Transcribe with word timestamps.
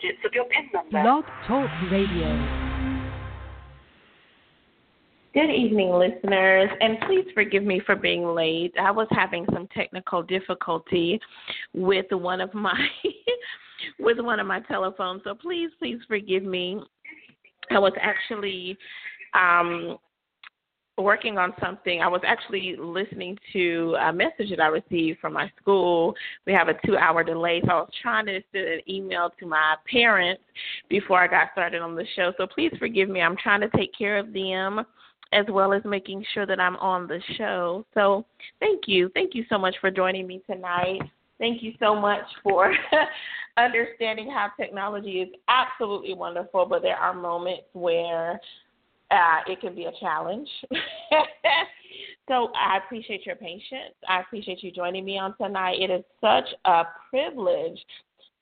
digits 0.00 0.18
of 0.24 0.32
your 0.32 0.44
PIN 0.44 0.68
number. 0.72 1.02
Blog 1.02 1.24
Talk 1.46 1.70
Radio. 1.90 2.72
Good 5.34 5.50
evening, 5.50 5.90
listeners, 5.90 6.70
and 6.80 6.98
please 7.06 7.26
forgive 7.34 7.64
me 7.64 7.80
for 7.84 7.96
being 7.96 8.24
late. 8.24 8.72
I 8.80 8.90
was 8.90 9.08
having 9.10 9.46
some 9.52 9.66
technical 9.74 10.22
difficulty 10.22 11.20
with 11.72 12.06
one 12.10 12.40
of 12.40 12.54
my 12.54 12.78
with 13.98 14.18
one 14.20 14.38
of 14.38 14.46
my 14.46 14.60
telephones, 14.60 15.22
so 15.24 15.34
please, 15.34 15.70
please 15.78 15.98
forgive 16.06 16.44
me. 16.44 16.80
I 17.70 17.78
was 17.78 17.92
actually 18.00 18.76
um, 19.34 19.96
working 20.96 21.38
on 21.38 21.52
something. 21.60 22.00
I 22.00 22.08
was 22.08 22.20
actually 22.26 22.76
listening 22.78 23.38
to 23.52 23.96
a 24.00 24.12
message 24.12 24.50
that 24.50 24.60
I 24.60 24.68
received 24.68 25.18
from 25.20 25.32
my 25.32 25.50
school. 25.60 26.14
We 26.46 26.52
have 26.52 26.68
a 26.68 26.74
two 26.86 26.96
hour 26.96 27.24
delay, 27.24 27.60
so 27.64 27.70
I 27.70 27.74
was 27.80 27.90
trying 28.00 28.26
to 28.26 28.40
send 28.52 28.66
an 28.66 28.80
email 28.88 29.30
to 29.40 29.46
my 29.46 29.76
parents 29.90 30.42
before 30.88 31.20
I 31.20 31.26
got 31.26 31.48
started 31.52 31.82
on 31.82 31.94
the 31.94 32.06
show. 32.14 32.32
So 32.36 32.46
please 32.46 32.72
forgive 32.78 33.08
me. 33.08 33.22
I'm 33.22 33.36
trying 33.36 33.60
to 33.62 33.70
take 33.76 33.92
care 33.96 34.18
of 34.18 34.32
them 34.32 34.84
as 35.32 35.46
well 35.48 35.72
as 35.72 35.82
making 35.84 36.24
sure 36.32 36.46
that 36.46 36.60
I'm 36.60 36.76
on 36.76 37.08
the 37.08 37.20
show. 37.36 37.84
So 37.94 38.24
thank 38.60 38.82
you. 38.86 39.10
Thank 39.14 39.34
you 39.34 39.44
so 39.48 39.58
much 39.58 39.74
for 39.80 39.90
joining 39.90 40.26
me 40.26 40.42
tonight. 40.48 41.00
Thank 41.38 41.62
you 41.62 41.72
so 41.80 41.98
much 42.00 42.24
for 42.42 42.72
understanding 43.56 44.30
how 44.30 44.50
technology 44.58 45.20
is 45.20 45.28
absolutely 45.48 46.14
wonderful, 46.14 46.66
but 46.66 46.82
there 46.82 46.96
are 46.96 47.12
moments 47.12 47.64
where 47.72 48.40
uh, 49.10 49.40
it 49.46 49.60
can 49.60 49.74
be 49.74 49.84
a 49.84 49.92
challenge. 50.00 50.48
so 52.28 52.50
I 52.54 52.78
appreciate 52.78 53.26
your 53.26 53.36
patience. 53.36 53.94
I 54.08 54.20
appreciate 54.20 54.62
you 54.62 54.70
joining 54.70 55.04
me 55.04 55.18
on 55.18 55.36
tonight. 55.36 55.80
It 55.80 55.90
is 55.90 56.04
such 56.20 56.48
a 56.64 56.84
privilege, 57.10 57.78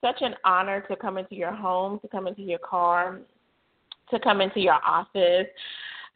such 0.01 0.17
an 0.20 0.34
honor 0.45 0.80
to 0.89 0.97
come 0.97 1.19
into 1.19 1.34
your 1.34 1.53
home, 1.53 1.98
to 2.01 2.09
come 2.09 2.27
into 2.27 2.43
your 2.43 2.59
car, 2.59 3.20
to 4.11 4.20
come 4.20 4.41
into 4.41 4.61
your 4.61 4.79
office. 4.87 5.47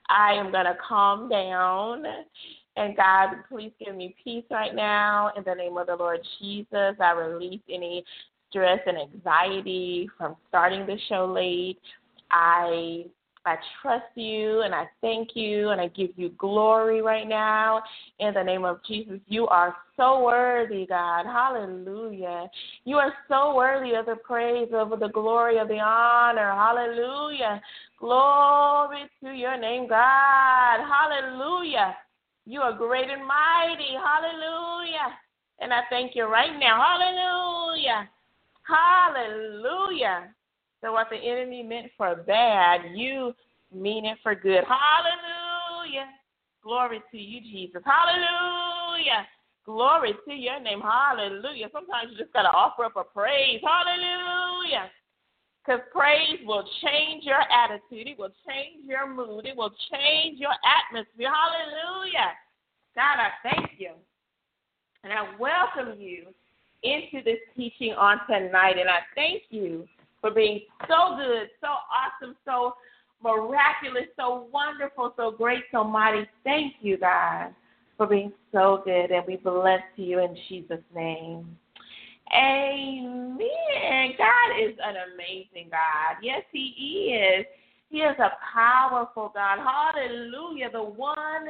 I 0.08 0.34
am 0.34 0.52
going 0.52 0.66
to 0.66 0.76
calm 0.86 1.28
down. 1.28 2.04
And 2.76 2.96
God, 2.96 3.28
please 3.48 3.72
give 3.82 3.96
me 3.96 4.14
peace 4.22 4.44
right 4.50 4.74
now. 4.74 5.32
In 5.36 5.42
the 5.44 5.54
name 5.54 5.78
of 5.78 5.86
the 5.86 5.96
Lord 5.96 6.20
Jesus, 6.38 6.94
I 7.00 7.12
release 7.12 7.62
any 7.70 8.04
stress 8.50 8.80
and 8.86 8.98
anxiety 8.98 10.08
from 10.18 10.36
starting 10.48 10.86
the 10.86 10.98
show 11.08 11.26
late. 11.26 11.80
I 12.30 13.06
I 13.46 13.56
trust 13.80 14.06
you 14.16 14.62
and 14.62 14.74
I 14.74 14.88
thank 15.00 15.36
you 15.36 15.70
and 15.70 15.80
I 15.80 15.88
give 15.88 16.10
you 16.16 16.30
glory 16.30 17.00
right 17.00 17.28
now. 17.28 17.82
In 18.18 18.34
the 18.34 18.42
name 18.42 18.64
of 18.64 18.80
Jesus, 18.86 19.20
you 19.26 19.46
are 19.46 19.76
so 19.96 20.24
worthy, 20.24 20.84
God. 20.86 21.26
Hallelujah. 21.26 22.50
You 22.84 22.96
are 22.96 23.14
so 23.28 23.54
worthy 23.54 23.94
of 23.94 24.06
the 24.06 24.16
praise, 24.16 24.68
of 24.72 24.98
the 24.98 25.08
glory, 25.08 25.58
of 25.58 25.68
the 25.68 25.78
honor. 25.78 26.52
Hallelujah. 26.52 27.62
Glory 28.00 29.04
to 29.22 29.30
your 29.30 29.56
name, 29.58 29.88
God. 29.88 30.80
Hallelujah. 30.80 31.96
You 32.46 32.60
are 32.60 32.76
great 32.76 33.08
and 33.08 33.26
mighty. 33.26 33.94
Hallelujah. 33.94 35.14
And 35.60 35.72
I 35.72 35.82
thank 35.88 36.14
you 36.14 36.24
right 36.24 36.58
now. 36.58 36.82
Hallelujah. 36.82 38.08
Hallelujah. 38.62 40.34
So 40.86 40.92
what 40.92 41.08
the 41.10 41.16
enemy 41.16 41.64
meant 41.64 41.90
for 41.96 42.14
bad, 42.14 42.82
you 42.94 43.34
mean 43.74 44.04
it 44.04 44.18
for 44.22 44.36
good. 44.36 44.62
Hallelujah. 44.62 46.06
Glory 46.62 47.02
to 47.10 47.18
you, 47.18 47.40
Jesus. 47.40 47.82
Hallelujah. 47.84 49.26
Glory 49.64 50.14
to 50.28 50.32
your 50.32 50.60
name. 50.60 50.80
Hallelujah. 50.80 51.66
Sometimes 51.72 52.12
you 52.12 52.18
just 52.18 52.32
got 52.32 52.42
to 52.42 52.50
offer 52.50 52.84
up 52.84 52.94
a 52.94 53.02
praise. 53.02 53.60
Hallelujah. 53.66 54.88
Because 55.58 55.80
praise 55.90 56.38
will 56.46 56.62
change 56.84 57.24
your 57.24 57.42
attitude. 57.50 58.06
It 58.06 58.16
will 58.16 58.32
change 58.46 58.86
your 58.86 59.12
mood. 59.12 59.44
It 59.44 59.56
will 59.56 59.74
change 59.90 60.38
your 60.38 60.54
atmosphere. 60.62 61.32
Hallelujah. 61.34 62.30
God, 62.94 63.18
I 63.18 63.30
thank 63.42 63.72
you. 63.76 63.90
And 65.02 65.12
I 65.12 65.34
welcome 65.36 66.00
you 66.00 66.26
into 66.84 67.24
this 67.24 67.42
teaching 67.56 67.92
on 67.94 68.20
tonight. 68.28 68.78
And 68.78 68.88
I 68.88 69.00
thank 69.16 69.42
you 69.50 69.88
for 70.26 70.34
being 70.34 70.60
so 70.88 71.16
good, 71.16 71.48
so 71.60 71.68
awesome, 71.68 72.36
so 72.44 72.74
miraculous, 73.22 74.06
so 74.16 74.48
wonderful, 74.52 75.14
so 75.16 75.30
great, 75.30 75.62
so 75.70 75.84
mighty. 75.84 76.26
Thank 76.42 76.74
you, 76.80 76.96
God, 76.96 77.54
for 77.96 78.06
being 78.06 78.32
so 78.52 78.82
good, 78.84 79.10
and 79.12 79.24
we 79.26 79.36
bless 79.36 79.82
you 79.94 80.18
in 80.18 80.36
Jesus' 80.48 80.82
name. 80.94 81.56
Amen. 82.34 83.38
God 84.18 84.60
is 84.60 84.74
an 84.82 84.96
amazing 85.14 85.70
God. 85.70 86.16
Yes, 86.22 86.42
He 86.50 87.14
is. 87.14 87.46
He 87.88 87.98
is 87.98 88.16
a 88.18 88.32
powerful 88.52 89.30
God. 89.32 89.58
Hallelujah. 89.60 90.70
The 90.72 90.82
one 90.82 91.46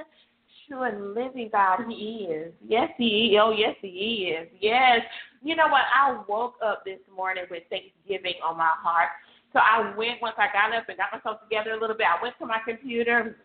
true 0.69 0.82
and 0.82 1.14
living 1.14 1.48
God 1.50 1.78
He 1.88 2.28
is. 2.31 2.53
Yes, 2.66 2.91
He 2.98 3.32
is. 3.32 3.41
Oh, 3.43 3.54
yes, 3.56 3.75
He 3.81 4.34
is. 4.37 4.48
Yes. 4.60 5.00
You 5.47 5.55
know 5.55 5.69
what? 5.69 5.87
I 5.95 6.25
woke 6.27 6.57
up 6.59 6.84
this 6.84 6.99
morning 7.15 7.45
with 7.49 7.62
Thanksgiving 7.71 8.34
on 8.43 8.59
my 8.59 8.73
heart. 8.83 9.11
So 9.53 9.61
I 9.61 9.95
went 9.97 10.21
once 10.21 10.34
I 10.39 10.51
got 10.51 10.75
up 10.75 10.89
and 10.89 10.99
got 10.99 11.15
myself 11.15 11.41
together 11.47 11.71
a 11.71 11.81
little 11.81 11.95
bit. 11.95 12.11
I 12.11 12.21
went 12.21 12.34
to 12.41 12.47
my 12.47 12.59
computer, 12.67 13.37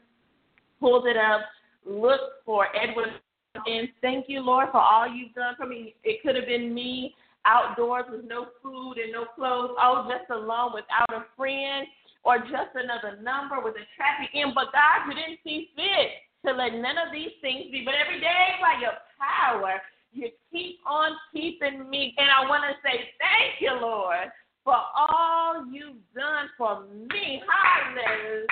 pulled 0.80 1.06
it 1.06 1.16
up, 1.16 1.42
looked 1.86 2.42
for 2.44 2.66
Edwin. 2.76 3.22
And 3.68 3.88
thank 4.02 4.26
you, 4.28 4.42
Lord, 4.42 4.70
for 4.72 4.82
all 4.82 5.06
you've 5.06 5.36
done 5.36 5.54
for 5.56 5.68
me. 5.68 5.94
It 6.04 6.24
could 6.24 6.36
have 6.36 6.48
been 6.48 6.74
me 6.74 7.14
outdoors 7.46 8.06
with 8.10 8.26
no 8.26 8.48
food 8.64 8.98
and 8.98 9.14
no 9.14 9.26
clothes, 9.38 9.78
oh, 9.78 10.10
just 10.10 10.28
alone 10.32 10.72
without 10.74 11.14
a 11.14 11.30
friend 11.38 11.86
or 12.24 12.40
just 12.40 12.74
another 12.74 13.22
number 13.22 13.62
with 13.62 13.76
a 13.78 13.86
traffic 13.94 14.34
in. 14.34 14.58
But 14.58 14.74
God, 14.74 15.06
you 15.06 15.14
didn't 15.14 15.38
see 15.44 15.70
fit 15.78 16.18
to 16.50 16.58
let 16.58 16.74
none 16.74 16.98
of 16.98 17.14
these 17.14 17.38
things 17.42 17.70
be. 17.70 17.86
But 17.86 17.94
every 17.94 18.20
day 18.20 18.58
by 18.58 18.82
your 18.82 18.98
power, 19.22 19.78
you 20.14 20.30
keep 20.52 20.80
on 20.86 21.12
keeping 21.34 21.90
me. 21.90 22.14
And 22.18 22.30
I 22.30 22.48
want 22.50 22.64
to 22.64 22.76
say 22.84 23.00
thank 23.20 23.60
you, 23.60 23.74
Lord, 23.80 24.28
for 24.64 24.76
all 24.76 25.66
you've 25.72 26.02
done 26.16 26.50
for 26.58 26.84
me. 26.84 27.42
Hallelujah. 27.48 28.48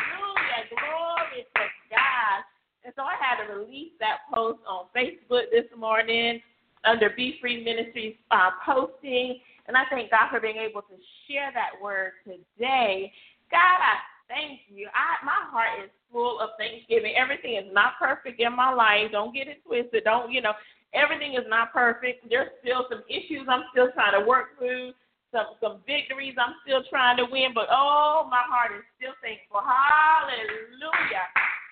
Glory 0.69 1.45
to 1.55 1.65
God. 1.89 2.43
And 2.83 2.93
so 2.95 3.03
I 3.03 3.15
had 3.19 3.45
to 3.45 3.53
release 3.53 3.91
that 3.99 4.19
post 4.33 4.59
on 4.67 4.85
Facebook 4.95 5.51
this 5.51 5.65
morning 5.77 6.41
under 6.85 7.09
Be 7.09 7.37
Free 7.41 7.63
Ministries 7.63 8.15
uh, 8.31 8.51
posting. 8.65 9.39
And 9.67 9.75
I 9.75 9.83
thank 9.89 10.11
God 10.11 10.29
for 10.31 10.39
being 10.39 10.57
able 10.57 10.81
to 10.81 10.95
share 11.27 11.51
that 11.53 11.81
word 11.81 12.13
today. 12.23 13.11
God, 13.51 13.59
I 13.59 13.97
thank 14.29 14.61
you. 14.69 14.87
I 14.93 15.19
my 15.25 15.49
heart 15.49 15.83
is 15.83 15.91
full 16.13 16.39
of 16.39 16.55
thanksgiving. 16.61 17.17
Everything 17.17 17.57
is 17.57 17.67
not 17.73 17.99
perfect 17.99 18.39
in 18.39 18.55
my 18.55 18.71
life. 18.71 19.11
Don't 19.11 19.33
get 19.33 19.49
it 19.49 19.65
twisted. 19.65 20.05
Don't 20.05 20.31
you 20.31 20.41
know? 20.41 20.53
Everything 20.93 21.33
is 21.33 21.45
not 21.49 21.73
perfect. 21.73 22.25
There's 22.29 22.49
still 22.61 22.85
some 22.89 23.03
issues 23.09 23.45
I'm 23.49 23.65
still 23.73 23.91
trying 23.93 24.17
to 24.17 24.25
work 24.25 24.57
through. 24.57 24.93
Some 25.33 25.57
some 25.59 25.75
victories 25.85 26.37
I'm 26.39 26.55
still 26.63 26.81
trying 26.89 27.17
to 27.17 27.25
win. 27.25 27.51
But 27.53 27.67
oh, 27.69 28.29
my 28.29 28.41
heart 28.47 28.71
is 28.77 28.85
still 28.97 29.13
thankful. 29.21 29.61
Hallelujah. 29.61 31.25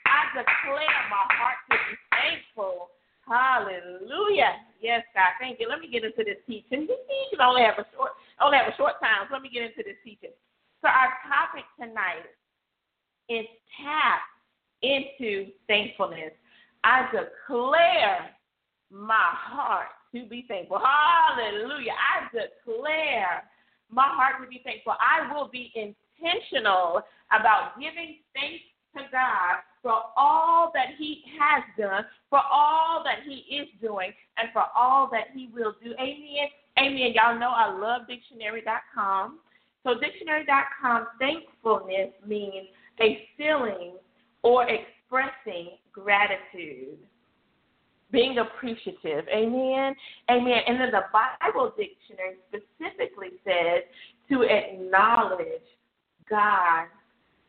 I 0.06 0.34
declare 0.34 1.02
my 1.14 1.26
heart 1.38 1.62
to 1.72 1.76
be 1.78 1.96
thankful. 2.14 2.90
Hallelujah. 3.28 4.64
Yes, 4.80 5.04
God, 5.12 5.36
thank 5.42 5.60
you. 5.60 5.68
Let 5.68 5.84
me 5.84 5.92
get 5.92 6.06
into 6.08 6.24
this 6.24 6.40
teaching. 6.48 6.88
I 7.40 7.44
only 7.44 7.66
have 7.66 7.76
a 7.76 7.86
short, 7.92 8.16
only 8.40 8.56
have 8.56 8.72
a 8.72 8.78
short 8.78 9.02
time. 9.04 9.28
So 9.28 9.36
let 9.36 9.44
me 9.44 9.52
get 9.52 9.68
into 9.68 9.84
this 9.84 10.00
teaching. 10.06 10.32
So 10.80 10.88
our 10.88 11.12
topic 11.28 11.66
tonight 11.76 12.30
is 13.30 13.46
tap 13.82 14.22
into 14.82 15.52
thankfulness. 15.68 16.32
I 16.84 17.08
declare 17.12 18.30
my 18.92 19.30
heart 19.34 19.88
to 20.16 20.26
be 20.26 20.46
thankful. 20.48 20.80
Hallelujah. 20.80 21.92
I 21.92 22.28
declare 22.32 23.44
my 23.92 24.08
heart 24.08 24.36
to 24.42 24.48
be 24.48 24.62
thankful. 24.64 24.94
I 25.00 25.34
will 25.34 25.50
be 25.50 25.72
intentional 25.76 27.02
about 27.32 27.80
giving 27.80 28.18
thanks 28.34 28.64
to 28.96 29.04
God 29.12 29.62
for 29.82 30.02
all 30.16 30.72
that 30.74 30.96
He 30.98 31.24
has 31.40 31.64
done, 31.78 32.06
for 32.30 32.40
all 32.52 33.04
that 33.04 33.20
He 33.26 33.56
is 33.56 33.68
doing, 33.82 34.12
and 34.38 34.50
for 34.54 34.64
all 34.76 35.10
that 35.12 35.28
He 35.34 35.50
will 35.54 35.74
do. 35.84 35.94
Amen. 35.94 36.48
Amen. 36.80 37.14
Y'all 37.16 37.40
know 37.40 37.50
I 37.50 37.72
love 37.72 38.08
dictionary.com. 38.08 39.40
So, 39.84 40.00
dictionary.com 40.00 41.08
thankfulness 41.20 42.12
means 42.26 42.68
a 43.02 43.28
feeling 43.38 43.94
or 44.44 44.68
expressing 44.70 45.78
gratitude, 45.92 46.98
being 48.12 48.38
appreciative. 48.38 49.26
Amen. 49.34 49.96
Amen. 50.30 50.62
And 50.68 50.80
then 50.80 50.92
the 50.92 51.04
Bible 51.12 51.74
dictionary 51.78 52.38
specifically 52.48 53.40
says 53.44 53.84
to 54.30 54.44
acknowledge 54.44 55.64
God's 56.30 56.90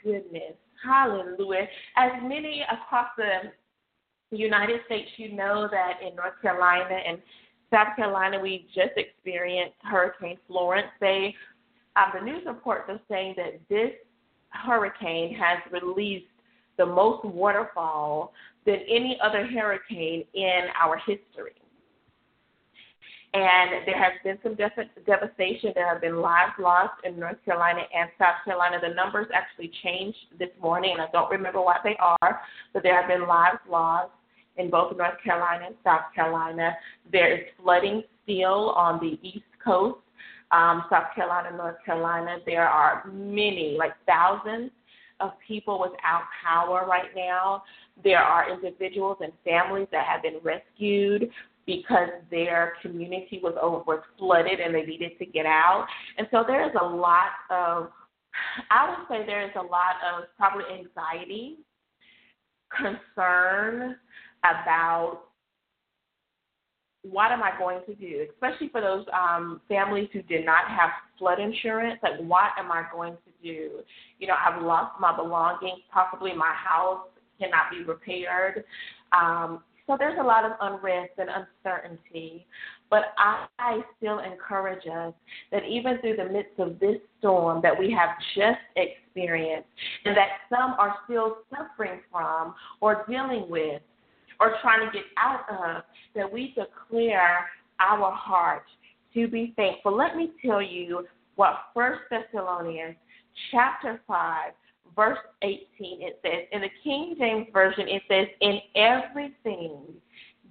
goodness. 0.03 0.55
Hallelujah. 0.85 1.67
As 1.97 2.13
many 2.23 2.65
across 2.71 3.09
the 3.17 4.37
United 4.37 4.81
States, 4.87 5.09
you 5.17 5.33
know 5.33 5.69
that 5.71 5.95
in 6.07 6.15
North 6.15 6.41
Carolina 6.41 6.99
and 7.07 7.19
South 7.71 7.97
Carolina, 7.97 8.39
we 8.41 8.67
just 8.75 8.93
experienced 8.97 9.77
Hurricane 9.83 10.39
Florence. 10.47 10.89
They 11.01 11.35
um, 11.97 12.13
the 12.15 12.25
news 12.25 12.43
reports 12.47 12.85
are 12.89 13.01
saying 13.11 13.35
that 13.37 13.61
this 13.69 13.91
hurricane 14.51 15.35
has 15.35 15.59
released 15.73 16.27
the 16.77 16.87
most 16.87 17.25
waterfall 17.25 18.33
than 18.65 18.77
any 18.89 19.19
other 19.23 19.47
hurricane 19.47 20.25
in 20.35 20.61
our 20.81 20.97
history. 20.99 21.55
And 23.35 23.87
there 23.87 24.03
has 24.03 24.13
been 24.25 24.39
some 24.43 24.57
devastation. 25.05 25.73
There 25.75 25.87
have 25.87 26.01
been 26.01 26.23
lives 26.23 26.53
lost 26.59 26.95
in 27.05 27.19
North 27.19 27.37
Carolina 27.45 27.81
and 27.95 28.09
South 28.19 28.37
Carolina. 28.45 28.79
The 28.81 28.95
numbers 28.95 29.27
actually 29.35 29.71
changed 29.83 30.19
this 30.39 30.49
morning, 30.63 30.93
and 30.93 31.03
I 31.03 31.07
don't 31.13 31.31
remember 31.31 31.61
what 31.61 31.81
they 31.85 31.97
are, 32.01 32.41
but 32.73 32.83
there 32.83 32.99
have 32.99 33.09
been 33.09 33.29
lives 33.29 33.59
lost 33.69 34.13
in 34.57 34.71
both 34.71 34.97
North 34.97 35.23
Carolina 35.23 35.67
and 35.67 35.75
South 35.85 36.13
Carolina. 36.15 36.75
There 37.13 37.35
is 37.35 37.41
flooding 37.63 38.03
still 38.25 38.71
on 38.71 38.99
the 38.99 39.19
East 39.27 39.45
Coast, 39.63 39.99
um, 40.51 40.85
South 40.91 41.15
Carolina, 41.15 41.57
North 41.57 41.77
Carolina. 41.85 42.39
There 42.47 42.67
are 42.67 43.07
many, 43.11 43.77
like 43.79 43.93
thousands, 44.07 44.71
of 45.21 45.33
people 45.47 45.81
without 45.81 46.23
power 46.45 46.87
right 46.87 47.11
now. 47.17 47.63
There 48.03 48.21
are 48.21 48.53
individuals 48.53 49.19
and 49.21 49.33
families 49.45 49.89
that 49.93 50.07
have 50.07 50.23
been 50.23 50.39
rescued 50.43 51.31
because 51.67 52.09
their 52.31 52.75
community 52.81 53.41
was 53.43 53.55
over 53.61 53.83
was 53.87 54.03
flooded 54.19 54.61
and 54.61 54.75
they 54.75 54.83
needed 54.83 55.19
to 55.19 55.27
get 55.27 55.45
out. 55.45 55.87
And 56.17 56.27
so 56.31 56.45
there 56.47 56.65
is 56.65 56.75
a 56.81 56.85
lot 56.85 57.31
of 57.51 57.91
I 58.71 58.89
would 58.89 59.09
say 59.09 59.27
there 59.27 59.45
is 59.45 59.51
a 59.57 59.63
lot 59.63 59.97
of 60.15 60.25
probably 60.37 60.65
anxiety, 60.73 61.57
concern 62.71 63.97
about 64.45 65.23
what 67.11 67.33
am 67.33 67.43
I 67.43 67.53
going 67.59 67.81
to 67.87 67.95
do, 67.95 68.27
especially 68.33 68.69
for 68.69 68.81
those 68.81 69.05
um, 69.13 69.61
families 69.69 70.09
who 70.13 70.23
did 70.23 70.45
not 70.45 70.69
have 70.69 70.91
flood 71.19 71.41
insurance. 71.41 71.99
Like, 72.03 72.19
what 72.21 72.51
am 72.59 72.71
I 72.71 72.85
going 72.93 73.15
to 73.15 73.43
do? 73.43 73.81
You 74.19 74.27
know, 74.27 74.35
I've 74.35 74.63
lost 74.63 75.01
my 75.01 75.15
belongings. 75.17 75.81
Possibly 75.93 76.33
my 76.35 76.53
house 76.55 77.07
cannot 77.39 77.71
be 77.71 77.85
repaired. 77.85 78.65
Um, 79.13 79.63
so 79.87 79.97
there's 79.99 80.19
a 80.21 80.23
lot 80.23 80.45
of 80.45 80.53
unrest 80.61 81.13
and 81.19 81.29
uncertainty. 81.31 82.47
But 82.91 83.15
I, 83.19 83.47
still 83.99 84.21
encourage 84.21 84.87
us 84.87 85.13
that 85.51 85.65
even 85.65 85.99
through 86.01 86.17
the 86.17 86.25
midst 86.25 86.59
of 86.59 86.79
this 86.79 86.97
storm 87.19 87.61
that 87.63 87.79
we 87.79 87.91
have 87.93 88.11
just 88.35 88.61
experienced, 88.77 89.69
and 90.05 90.17
that 90.17 90.29
some 90.49 90.75
are 90.79 90.95
still 91.05 91.39
suffering 91.51 92.01
from 92.11 92.55
or 92.81 93.05
dealing 93.09 93.47
with, 93.51 93.83
or 94.41 94.57
trying 94.63 94.87
to 94.87 94.93
get 94.93 95.05
out 95.17 95.45
of, 95.51 95.83
that 96.15 96.31
we 96.31 96.55
declare 96.55 97.49
our 97.81 98.13
heart 98.13 98.65
to 99.15 99.29
be 99.29 99.53
thankful. 99.57 99.97
Let 99.97 100.17
me 100.17 100.31
tell 100.45 100.63
you 100.63 101.07
what 101.37 101.55
First 101.75 102.03
Thessalonians 102.11 102.97
chapter 103.51 104.01
5 104.07 104.53
verse 104.97 105.19
18 105.43 105.63
it 105.81 106.19
says 106.25 106.49
in 106.51 106.61
the 106.61 106.69
King 106.83 107.15
James 107.19 107.47
version 107.53 107.87
it 107.87 108.03
says 108.09 108.27
in 108.41 108.59
everything 108.75 109.83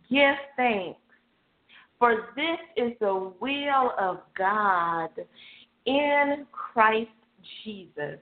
give 0.10 0.36
thanks 0.56 1.00
for 2.00 2.30
this 2.36 2.60
is 2.78 2.94
the 3.02 3.34
will 3.42 3.92
of 4.00 4.20
God 4.38 5.10
in 5.86 6.46
Christ 6.52 7.10
Jesus 7.66 8.20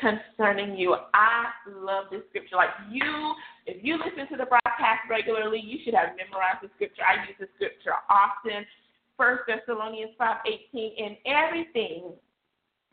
concerning 0.00 0.76
you. 0.76 0.96
I 1.14 1.46
love 1.68 2.06
this 2.10 2.22
scripture. 2.30 2.56
Like 2.56 2.70
you, 2.90 3.34
if 3.66 3.84
you 3.84 3.98
listen 3.98 4.26
to 4.30 4.36
the 4.36 4.46
broadcast 4.46 5.08
regularly, 5.08 5.60
you 5.62 5.78
should 5.84 5.94
have 5.94 6.16
memorized 6.16 6.62
the 6.62 6.70
scripture. 6.74 7.02
I 7.06 7.26
use 7.28 7.36
the 7.38 7.48
scripture 7.56 7.94
often. 8.08 8.66
First 9.16 9.42
Thessalonians 9.46 10.12
five 10.16 10.38
eighteen. 10.46 10.92
In 10.96 11.16
everything, 11.26 12.12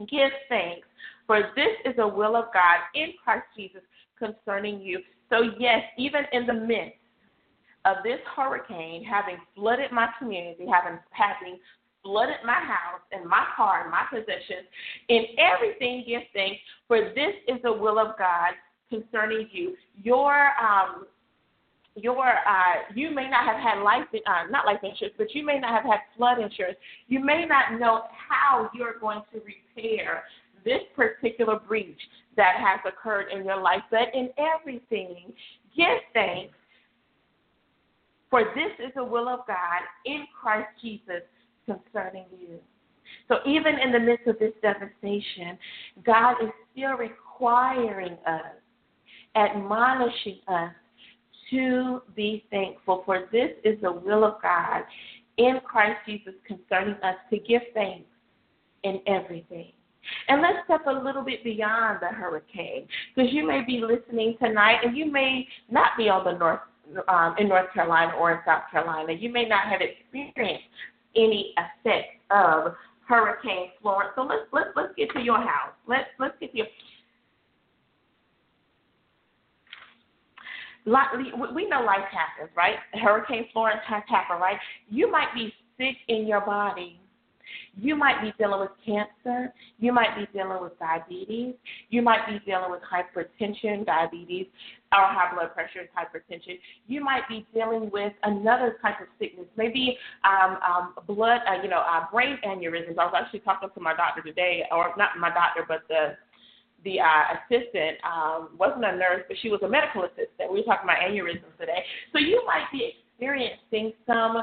give 0.09 0.31
thanks, 0.49 0.87
for 1.25 1.51
this 1.55 1.71
is 1.85 1.95
the 1.95 2.07
will 2.07 2.35
of 2.35 2.45
God 2.53 2.79
in 2.93 3.13
Christ 3.23 3.45
Jesus 3.55 3.81
concerning 4.19 4.81
you. 4.81 4.99
So 5.29 5.51
yes, 5.57 5.83
even 5.97 6.23
in 6.33 6.45
the 6.45 6.53
midst 6.53 6.99
of 7.85 7.97
this 8.03 8.19
hurricane 8.35 9.05
having 9.05 9.37
flooded 9.55 9.91
my 9.93 10.09
community, 10.19 10.65
having 10.69 10.99
having 11.11 11.59
flooded 12.07 12.37
my 12.45 12.53
house 12.53 13.03
and 13.11 13.27
my 13.29 13.43
car 13.55 13.81
and 13.81 13.91
my 13.91 14.03
possessions. 14.09 14.65
In 15.09 15.25
everything, 15.37 16.05
give 16.07 16.21
thanks, 16.33 16.61
for 16.87 17.11
this 17.13 17.35
is 17.47 17.61
the 17.63 17.71
will 17.71 17.99
of 17.99 18.17
God 18.17 18.53
concerning 18.89 19.49
you. 19.51 19.75
Your 20.01 20.51
um, 20.57 21.05
your 21.95 22.25
uh, 22.25 22.93
you 22.95 23.11
may 23.11 23.29
not 23.29 23.43
have 23.43 23.61
had 23.61 23.83
life 23.83 24.05
uh, 24.13 24.49
not 24.49 24.65
life 24.65 24.79
insurance, 24.83 25.15
but 25.17 25.35
you 25.35 25.45
may 25.45 25.59
not 25.59 25.71
have 25.71 25.83
had 25.83 25.99
flood 26.15 26.39
insurance. 26.39 26.77
You 27.07 27.19
may 27.19 27.45
not 27.45 27.79
know 27.79 28.03
how 28.29 28.69
you're 28.73 28.99
going 28.99 29.21
to 29.33 29.41
repair 29.41 30.23
this 30.63 30.81
particular 30.95 31.59
breach 31.59 31.99
that 32.37 32.55
has 32.57 32.79
occurred 32.85 33.31
in 33.31 33.45
your 33.45 33.61
life. 33.61 33.81
But 33.91 34.13
in 34.13 34.29
everything, 34.37 35.33
give 35.75 35.99
thanks, 36.13 36.53
for 38.29 38.43
this 38.55 38.85
is 38.85 38.93
the 38.95 39.03
will 39.03 39.27
of 39.27 39.39
God 39.47 39.81
in 40.05 40.25
Christ 40.39 40.69
Jesus 40.81 41.23
concerning 41.67 42.25
you. 42.39 42.59
So 43.27 43.35
even 43.45 43.77
in 43.79 43.91
the 43.91 43.99
midst 43.99 44.27
of 44.27 44.39
this 44.39 44.53
devastation, 44.61 45.57
God 46.05 46.35
is 46.41 46.49
still 46.71 46.93
requiring 46.93 48.17
us, 48.25 48.55
admonishing 49.35 50.39
us 50.47 50.71
to 51.51 52.01
be 52.15 52.45
thankful, 52.49 53.03
for 53.05 53.27
this 53.31 53.51
is 53.63 53.79
the 53.81 53.91
will 53.91 54.23
of 54.25 54.41
God 54.41 54.83
in 55.37 55.59
Christ 55.63 55.99
Jesus 56.05 56.33
concerning 56.45 56.95
us 57.03 57.15
to 57.29 57.37
give 57.39 57.61
thanks 57.73 58.09
in 58.83 58.99
everything. 59.07 59.71
And 60.29 60.41
let's 60.41 60.59
step 60.65 60.85
a 60.87 60.91
little 60.91 61.23
bit 61.23 61.43
beyond 61.43 61.99
the 62.01 62.07
hurricane, 62.07 62.87
because 63.13 63.31
you 63.33 63.45
may 63.45 63.61
be 63.65 63.81
listening 63.81 64.37
tonight 64.41 64.79
and 64.83 64.95
you 64.95 65.11
may 65.11 65.47
not 65.69 65.91
be 65.97 66.09
on 66.09 66.23
the 66.23 66.37
north 66.37 66.61
um, 67.09 67.35
in 67.37 67.49
North 67.49 67.73
Carolina 67.73 68.13
or 68.17 68.31
in 68.31 68.39
South 68.45 68.63
Carolina. 68.71 69.11
You 69.11 69.29
may 69.29 69.45
not 69.45 69.67
have 69.67 69.81
experienced 69.81 70.63
any 71.17 71.53
effect 71.57 72.07
of 72.31 72.73
Hurricane 73.07 73.71
Florence. 73.81 74.11
So 74.15 74.23
let's 74.23 74.43
let's 74.51 74.69
let's 74.75 74.93
get 74.97 75.09
to 75.11 75.21
your 75.21 75.39
house. 75.39 75.73
Let's 75.87 76.07
let's 76.19 76.35
get 76.39 76.51
to 76.51 76.57
your 76.57 76.67
we 81.53 81.67
know 81.67 81.81
life 81.81 82.07
happens, 82.11 82.55
right? 82.55 82.75
Hurricane 82.93 83.47
Florence 83.51 83.81
has 83.87 84.03
happened, 84.07 84.39
right? 84.39 84.57
You 84.89 85.11
might 85.11 85.33
be 85.33 85.53
sick 85.77 85.97
in 86.07 86.25
your 86.25 86.41
body 86.41 86.99
you 87.79 87.95
might 87.95 88.21
be 88.21 88.33
dealing 88.39 88.59
with 88.59 88.71
cancer. 88.85 89.53
You 89.79 89.93
might 89.93 90.15
be 90.17 90.27
dealing 90.33 90.61
with 90.61 90.77
diabetes. 90.79 91.53
You 91.89 92.01
might 92.01 92.25
be 92.27 92.39
dealing 92.45 92.71
with 92.71 92.81
hypertension, 92.81 93.85
diabetes, 93.85 94.47
or 94.91 95.05
high 95.05 95.33
blood 95.33 95.53
pressure, 95.53 95.79
and 95.79 95.89
hypertension. 95.93 96.59
You 96.87 97.03
might 97.03 97.27
be 97.29 97.45
dealing 97.53 97.91
with 97.91 98.13
another 98.23 98.77
type 98.81 98.99
of 98.99 99.07
sickness, 99.19 99.45
maybe 99.57 99.97
um, 100.23 100.57
um, 100.67 100.93
blood, 101.05 101.41
uh, 101.47 101.61
you 101.61 101.69
know, 101.69 101.83
uh, 101.87 102.05
brain 102.11 102.37
aneurysms. 102.45 102.97
I 102.97 103.05
was 103.05 103.13
actually 103.15 103.41
talking 103.41 103.69
to 103.73 103.79
my 103.79 103.95
doctor 103.95 104.21
today, 104.23 104.63
or 104.71 104.93
not 104.97 105.09
my 105.19 105.29
doctor, 105.29 105.63
but 105.67 105.81
the 105.87 106.17
the 106.83 106.99
uh, 106.99 107.37
assistant 107.37 107.97
um, 108.05 108.49
wasn't 108.57 108.85
a 108.85 108.95
nurse, 108.95 109.23
but 109.27 109.35
she 109.41 109.49
was 109.49 109.59
a 109.63 109.67
medical 109.67 110.03
assistant. 110.03 110.51
We 110.51 110.59
were 110.59 110.65
talking 110.65 110.85
about 110.85 110.99
aneurysms 110.99 111.57
today. 111.59 111.83
So 112.13 112.19
you 112.19 112.41
might 112.45 112.65
be 112.71 112.93
experiencing 112.93 113.93
some 114.05 114.37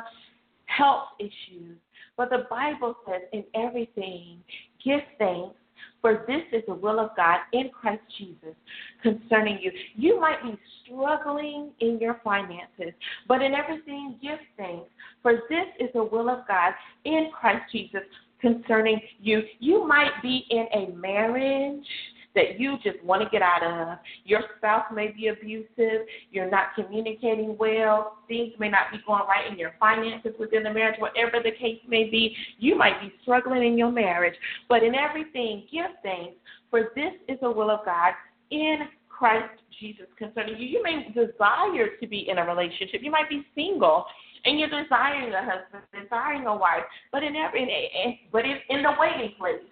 health 0.67 1.09
issues 1.21 1.79
but 2.17 2.31
the 2.31 2.47
Bible 2.51 2.97
says, 3.07 3.23
in 3.33 3.45
everything, 3.55 4.39
give 4.85 5.01
thanks, 5.19 5.55
for 6.01 6.25
this 6.29 6.43
is 6.53 6.63
the 6.69 6.75
will 6.75 7.01
of 7.01 7.17
God 7.17 7.39
in 7.53 7.71
Christ 7.71 8.03
Jesus 8.19 8.55
concerning 9.03 9.59
you. 9.61 9.73
You 9.97 10.21
might 10.21 10.43
be 10.43 10.59
struggling 10.85 11.71
in 11.81 11.99
your 11.99 12.21
finances, 12.23 12.93
but 13.27 13.43
in 13.43 13.55
everything, 13.55 14.17
give 14.23 14.39
thanks, 14.57 14.87
for 15.23 15.33
this 15.49 15.67
is 15.81 15.89
the 15.95 16.05
will 16.05 16.29
of 16.29 16.47
God 16.47 16.75
in 17.05 17.31
Christ 17.39 17.73
Jesus 17.73 18.03
concerning 18.41 19.01
you. 19.21 19.43
You 19.61 19.89
might 19.89 20.13
be 20.23 20.45
in 20.51 20.67
a 20.75 20.95
marriage 20.95 21.87
that 22.35 22.59
you 22.59 22.77
just 22.83 23.03
want 23.05 23.23
to 23.23 23.29
get 23.31 23.43
out 23.43 23.63
of. 23.63 23.99
Your 24.25 24.43
spouse 24.59 24.85
may 24.93 25.09
be 25.09 25.29
abusive. 25.29 26.07
You're 26.31 26.51
not 26.51 26.75
communicating 26.75 27.57
well. 27.59 28.19
Things 28.29 28.53
may 28.59 28.69
not 28.69 28.93
be 28.93 28.99
going 29.07 29.23
right 29.29 29.51
in 29.51 29.59
your 29.59 29.73
finances 29.79 30.33
within 30.39 30.63
the 30.63 30.73
marriage, 30.73 30.99
whatever 30.99 31.43
the 31.43 31.53
case 31.53 31.81
may 31.89 32.11
be. 32.11 32.35
You 32.59 32.77
might 32.77 33.01
be 33.01 33.13
struggling 33.23 33.65
in 33.65 33.79
your 33.79 33.93
marriage. 33.93 34.35
But 34.69 34.83
in 34.83 34.95
everything, 34.95 35.67
give 35.71 35.87
thanks, 36.03 36.35
for 36.71 36.93
this 36.95 37.13
is 37.29 37.39
the 37.41 37.51
will 37.51 37.71
of 37.71 37.85
God 37.85 38.15
in 38.51 38.79
Christ 39.09 39.55
Jesus 39.81 40.07
concerning 40.19 40.57
you. 40.59 40.67
You 40.67 40.83
may 40.83 41.09
desire 41.15 41.89
to 42.01 42.07
be 42.07 42.29
in 42.29 42.39
a 42.39 42.47
relationship. 42.47 43.01
You 43.03 43.11
might 43.11 43.29
be 43.29 43.45
single 43.55 44.07
and 44.45 44.59
you're 44.59 44.69
desiring 44.69 45.33
a 45.33 45.41
husband, 45.41 45.83
desiring 46.03 46.47
a 46.47 46.55
wife, 46.55 46.85
but 47.13 47.23
in 47.23 47.35
every 47.37 48.21
but 48.31 48.45
in, 48.45 48.57
in 48.69 48.83
the 48.83 48.93
waiting 48.99 49.35
place, 49.39 49.63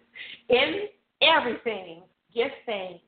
in 0.48 0.86
everything, 1.20 2.02
Give 2.34 2.50
thanks, 2.66 3.02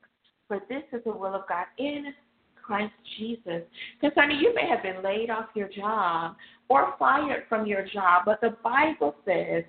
for 0.47 0.59
this 0.69 0.83
is 0.93 1.03
the 1.03 1.11
will 1.11 1.35
of 1.35 1.47
God 1.47 1.65
in 1.77 2.13
Christ 2.61 2.93
Jesus. 3.17 3.61
Concerning 4.01 4.39
you 4.39 4.53
may 4.53 4.67
have 4.67 4.83
been 4.83 5.03
laid 5.03 5.29
off 5.29 5.47
your 5.55 5.69
job 5.69 6.35
or 6.69 6.95
fired 6.97 7.43
from 7.47 7.65
your 7.65 7.85
job, 7.85 8.23
but 8.25 8.41
the 8.41 8.55
Bible 8.63 9.15
says, 9.25 9.63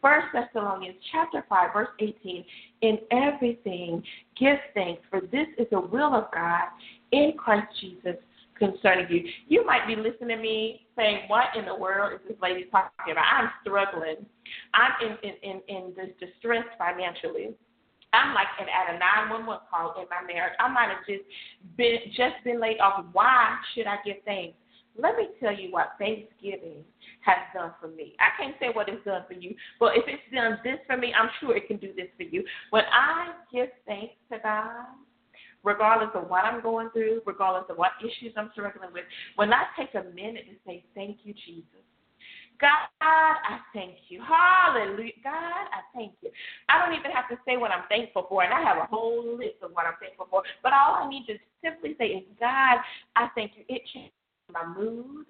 First 0.00 0.28
Thessalonians 0.32 0.96
chapter 1.10 1.44
5, 1.48 1.72
verse 1.72 1.88
18. 1.98 2.44
In 2.82 2.98
everything, 3.10 4.02
give 4.38 4.58
thanks, 4.72 5.02
for 5.10 5.20
this 5.20 5.48
is 5.58 5.66
the 5.70 5.80
will 5.80 6.14
of 6.14 6.30
God 6.32 6.68
in 7.10 7.32
Christ 7.36 7.66
Jesus 7.80 8.14
concerning 8.58 9.06
you. 9.10 9.24
You 9.48 9.66
might 9.66 9.86
be 9.86 9.96
listening 9.96 10.36
to 10.36 10.36
me 10.36 10.86
saying, 10.96 11.22
What 11.26 11.46
in 11.56 11.64
the 11.64 11.74
world 11.74 12.12
is 12.14 12.20
this 12.28 12.36
lady 12.40 12.66
talking 12.70 13.12
about? 13.12 13.24
I'm 13.24 13.50
struggling. 13.62 14.24
I'm 14.74 14.92
in, 15.02 15.30
in, 15.30 15.50
in, 15.50 15.76
in 15.76 15.92
this 15.96 16.10
distress 16.20 16.64
financially. 16.78 17.50
I'm 18.12 18.34
like 18.34 18.48
at 18.58 18.94
a 18.94 18.98
911 18.98 19.68
call 19.70 19.94
in 20.00 20.06
my 20.08 20.24
marriage. 20.26 20.54
I 20.58 20.68
might 20.68 20.88
have 20.88 21.04
just 21.06 21.24
been 21.76 21.98
just 22.16 22.42
been 22.44 22.60
laid 22.60 22.80
off. 22.80 23.04
Why 23.12 23.56
should 23.74 23.86
I 23.86 23.96
give 24.04 24.16
thanks? 24.24 24.56
Let 24.96 25.16
me 25.16 25.28
tell 25.38 25.54
you 25.54 25.70
what 25.70 25.92
Thanksgiving 25.98 26.82
has 27.20 27.38
done 27.54 27.72
for 27.80 27.86
me. 27.86 28.14
I 28.18 28.34
can't 28.40 28.56
say 28.58 28.68
what 28.72 28.88
it's 28.88 29.04
done 29.04 29.22
for 29.28 29.34
you, 29.34 29.54
but 29.78 29.96
if 29.96 30.04
it's 30.08 30.22
done 30.34 30.58
this 30.64 30.78
for 30.88 30.96
me, 30.96 31.14
I'm 31.14 31.30
sure 31.38 31.56
it 31.56 31.68
can 31.68 31.76
do 31.76 31.92
this 31.94 32.08
for 32.16 32.24
you. 32.24 32.42
When 32.70 32.82
I 32.92 33.32
give 33.52 33.68
thanks 33.86 34.14
to 34.32 34.38
God, 34.42 34.86
regardless 35.62 36.10
of 36.14 36.28
what 36.28 36.44
I'm 36.44 36.62
going 36.62 36.90
through, 36.90 37.22
regardless 37.26 37.70
of 37.70 37.78
what 37.78 37.92
issues 38.00 38.32
I'm 38.36 38.50
struggling 38.52 38.92
with, 38.92 39.04
when 39.36 39.52
I 39.52 39.64
take 39.78 39.94
a 39.94 40.02
minute 40.10 40.46
to 40.50 40.56
say, 40.66 40.84
Thank 40.94 41.18
you, 41.22 41.32
Jesus. 41.46 41.84
God, 42.60 42.88
I 43.00 43.58
thank 43.72 43.94
you. 44.08 44.20
Hallelujah. 44.20 45.12
God, 45.22 45.32
I 45.70 45.80
thank 45.94 46.12
you. 46.22 46.30
I 46.68 46.84
don't 46.84 46.98
even 46.98 47.12
have 47.12 47.28
to 47.28 47.38
say 47.46 47.56
what 47.56 47.70
I'm 47.70 47.84
thankful 47.88 48.26
for, 48.28 48.42
and 48.42 48.52
I 48.52 48.60
have 48.62 48.78
a 48.78 48.86
whole 48.86 49.36
list 49.36 49.62
of 49.62 49.70
what 49.72 49.86
I'm 49.86 49.94
thankful 50.00 50.26
for. 50.28 50.42
But 50.62 50.72
all 50.72 50.94
I 50.94 51.08
need 51.08 51.26
to 51.26 51.34
simply 51.62 51.94
say 51.98 52.06
is, 52.06 52.24
God, 52.40 52.78
I 53.14 53.28
thank 53.34 53.52
you. 53.56 53.64
It 53.68 53.82
changes 53.94 54.12
my 54.52 54.66
mood, 54.66 55.26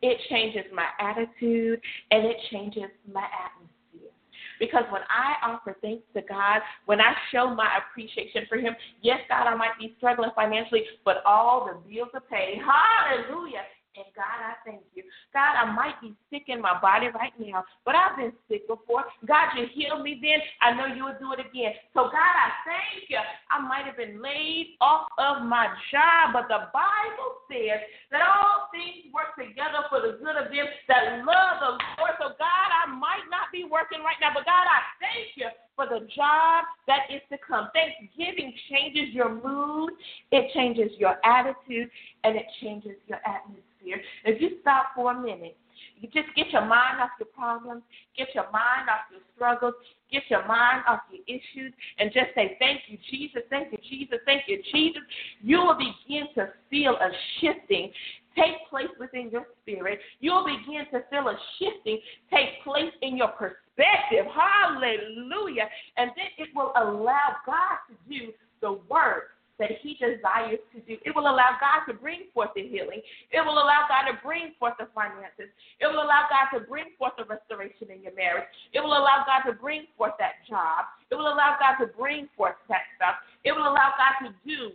it 0.00 0.18
changes 0.30 0.64
my 0.72 0.86
attitude, 0.98 1.80
and 2.10 2.24
it 2.24 2.36
changes 2.50 2.90
my 3.12 3.24
atmosphere. 3.24 4.12
Because 4.58 4.84
when 4.90 5.02
I 5.10 5.34
offer 5.46 5.76
thanks 5.82 6.04
to 6.14 6.22
God, 6.22 6.62
when 6.86 7.00
I 7.00 7.12
show 7.30 7.54
my 7.54 7.78
appreciation 7.78 8.46
for 8.48 8.56
Him, 8.56 8.74
yes, 9.02 9.20
God, 9.28 9.46
I 9.46 9.54
might 9.54 9.78
be 9.78 9.94
struggling 9.98 10.30
financially, 10.34 10.84
but 11.04 11.16
all 11.26 11.66
the 11.66 11.88
bills 11.88 12.08
are 12.14 12.20
paid. 12.20 12.58
Hallelujah. 12.58 13.62
And 13.98 14.14
God, 14.14 14.38
I 14.38 14.54
thank 14.62 14.86
you. 14.94 15.02
God, 15.34 15.58
I 15.58 15.66
might 15.74 15.98
be 15.98 16.14
sick 16.30 16.46
in 16.46 16.62
my 16.62 16.78
body 16.78 17.10
right 17.10 17.34
now, 17.34 17.66
but 17.82 17.98
I've 17.98 18.14
been 18.14 18.30
sick 18.46 18.70
before. 18.70 19.10
God, 19.26 19.58
you 19.58 19.66
healed 19.74 20.06
me 20.06 20.22
then. 20.22 20.38
I 20.62 20.70
know 20.70 20.86
you 20.86 21.02
will 21.02 21.18
do 21.18 21.34
it 21.34 21.42
again. 21.42 21.74
So, 21.98 22.06
God, 22.06 22.34
I 22.38 22.54
thank 22.62 23.10
you. 23.10 23.18
I 23.50 23.58
might 23.58 23.90
have 23.90 23.98
been 23.98 24.22
laid 24.22 24.78
off 24.80 25.10
of 25.18 25.42
my 25.42 25.66
job, 25.90 26.30
but 26.30 26.46
the 26.46 26.70
Bible 26.70 27.42
says 27.50 27.82
that 28.14 28.22
all 28.22 28.70
things 28.70 29.10
work 29.10 29.34
together 29.34 29.82
for 29.90 29.98
the 29.98 30.22
good 30.22 30.38
of 30.38 30.54
them 30.54 30.70
that 30.86 31.26
love 31.26 31.58
the 31.58 31.74
Lord. 31.98 32.14
So, 32.22 32.38
God, 32.38 32.68
I 32.70 32.86
might 32.86 33.26
not 33.26 33.50
be 33.50 33.66
working 33.66 34.06
right 34.06 34.18
now, 34.22 34.30
but 34.30 34.46
God, 34.46 34.62
I 34.62 34.78
thank 35.02 35.34
you 35.34 35.50
for 35.74 35.90
the 35.90 36.06
job 36.14 36.70
that 36.86 37.10
is 37.10 37.22
to 37.34 37.38
come. 37.42 37.66
Thanksgiving 37.74 38.54
changes 38.70 39.10
your 39.10 39.34
mood, 39.34 39.90
it 40.30 40.54
changes 40.54 40.94
your 41.02 41.18
attitude, 41.26 41.90
and 42.22 42.38
it 42.38 42.46
changes 42.62 42.94
your 43.10 43.18
atmosphere 43.26 43.57
atmosphere, 43.92 44.04
if 44.24 44.40
you 44.40 44.58
stop 44.60 44.86
for 44.94 45.12
a 45.12 45.20
minute, 45.20 45.56
you 46.00 46.08
just 46.08 46.34
get 46.36 46.50
your 46.50 46.66
mind 46.66 47.00
off 47.00 47.10
your 47.18 47.28
problems, 47.28 47.82
get 48.16 48.28
your 48.34 48.50
mind 48.50 48.88
off 48.88 49.10
your 49.10 49.20
struggles, 49.34 49.74
get 50.10 50.22
your 50.28 50.46
mind 50.46 50.82
off 50.88 51.00
your 51.10 51.22
issues, 51.26 51.72
and 51.98 52.12
just 52.12 52.34
say, 52.34 52.56
Thank 52.58 52.82
you, 52.88 52.98
Jesus, 53.10 53.42
thank 53.50 53.72
you, 53.72 53.78
Jesus, 53.88 54.18
thank 54.24 54.42
you, 54.46 54.62
Jesus, 54.72 55.02
you 55.40 55.58
will 55.58 55.76
begin 55.76 56.26
to 56.34 56.50
feel 56.70 56.94
a 56.94 57.10
shifting 57.40 57.90
take 58.36 58.68
place 58.70 58.88
within 59.00 59.30
your 59.30 59.46
spirit. 59.62 59.98
You'll 60.20 60.44
begin 60.44 60.86
to 60.92 61.02
feel 61.10 61.28
a 61.28 61.36
shifting 61.58 61.98
take 62.32 62.62
place 62.62 62.92
in 63.02 63.16
your 63.16 63.28
perspective. 63.28 64.26
Hallelujah. 64.32 65.68
And 65.96 66.10
then 66.14 66.26
it 66.38 66.48
will 66.54 66.72
allow 66.76 67.36
God 67.44 67.78
to 67.88 67.94
do 68.08 68.32
the 68.60 68.78
work 68.88 69.37
that 69.58 69.70
He 69.82 69.94
desires 69.94 70.62
to 70.74 70.80
do. 70.86 70.96
It 71.04 71.14
will 71.14 71.28
allow 71.28 71.58
God 71.60 71.90
to 71.90 71.98
bring 71.98 72.30
forth 72.32 72.50
the 72.54 72.62
healing. 72.62 73.02
It 73.30 73.44
will 73.44 73.58
allow 73.58 73.86
God 73.88 74.10
to 74.10 74.18
bring 74.24 74.52
forth 74.58 74.74
the 74.78 74.88
finances. 74.94 75.50
It 75.80 75.86
will 75.86 76.02
allow 76.02 76.26
God 76.30 76.56
to 76.58 76.64
bring 76.64 76.86
forth 76.98 77.12
the 77.18 77.24
restoration 77.24 77.90
in 77.94 78.02
your 78.02 78.14
marriage. 78.14 78.46
It 78.72 78.80
will 78.80 78.96
allow 78.96 79.24
God 79.26 79.50
to 79.50 79.56
bring 79.56 79.86
forth 79.96 80.14
that 80.18 80.46
job. 80.48 80.86
It 81.10 81.16
will 81.16 81.32
allow 81.32 81.56
God 81.58 81.84
to 81.84 81.90
bring 81.92 82.28
forth 82.36 82.54
that 82.68 82.86
stuff. 82.96 83.16
It 83.44 83.52
will 83.52 83.66
allow 83.66 83.92
God 83.98 84.28
to 84.28 84.34
do 84.46 84.72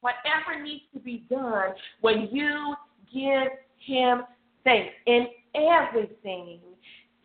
whatever 0.00 0.62
needs 0.62 0.84
to 0.94 1.00
be 1.00 1.24
done 1.30 1.74
when 2.00 2.28
you 2.32 2.74
give 3.12 3.52
Him 3.78 4.22
thanks. 4.64 4.92
In 5.06 5.26
everything, 5.54 6.60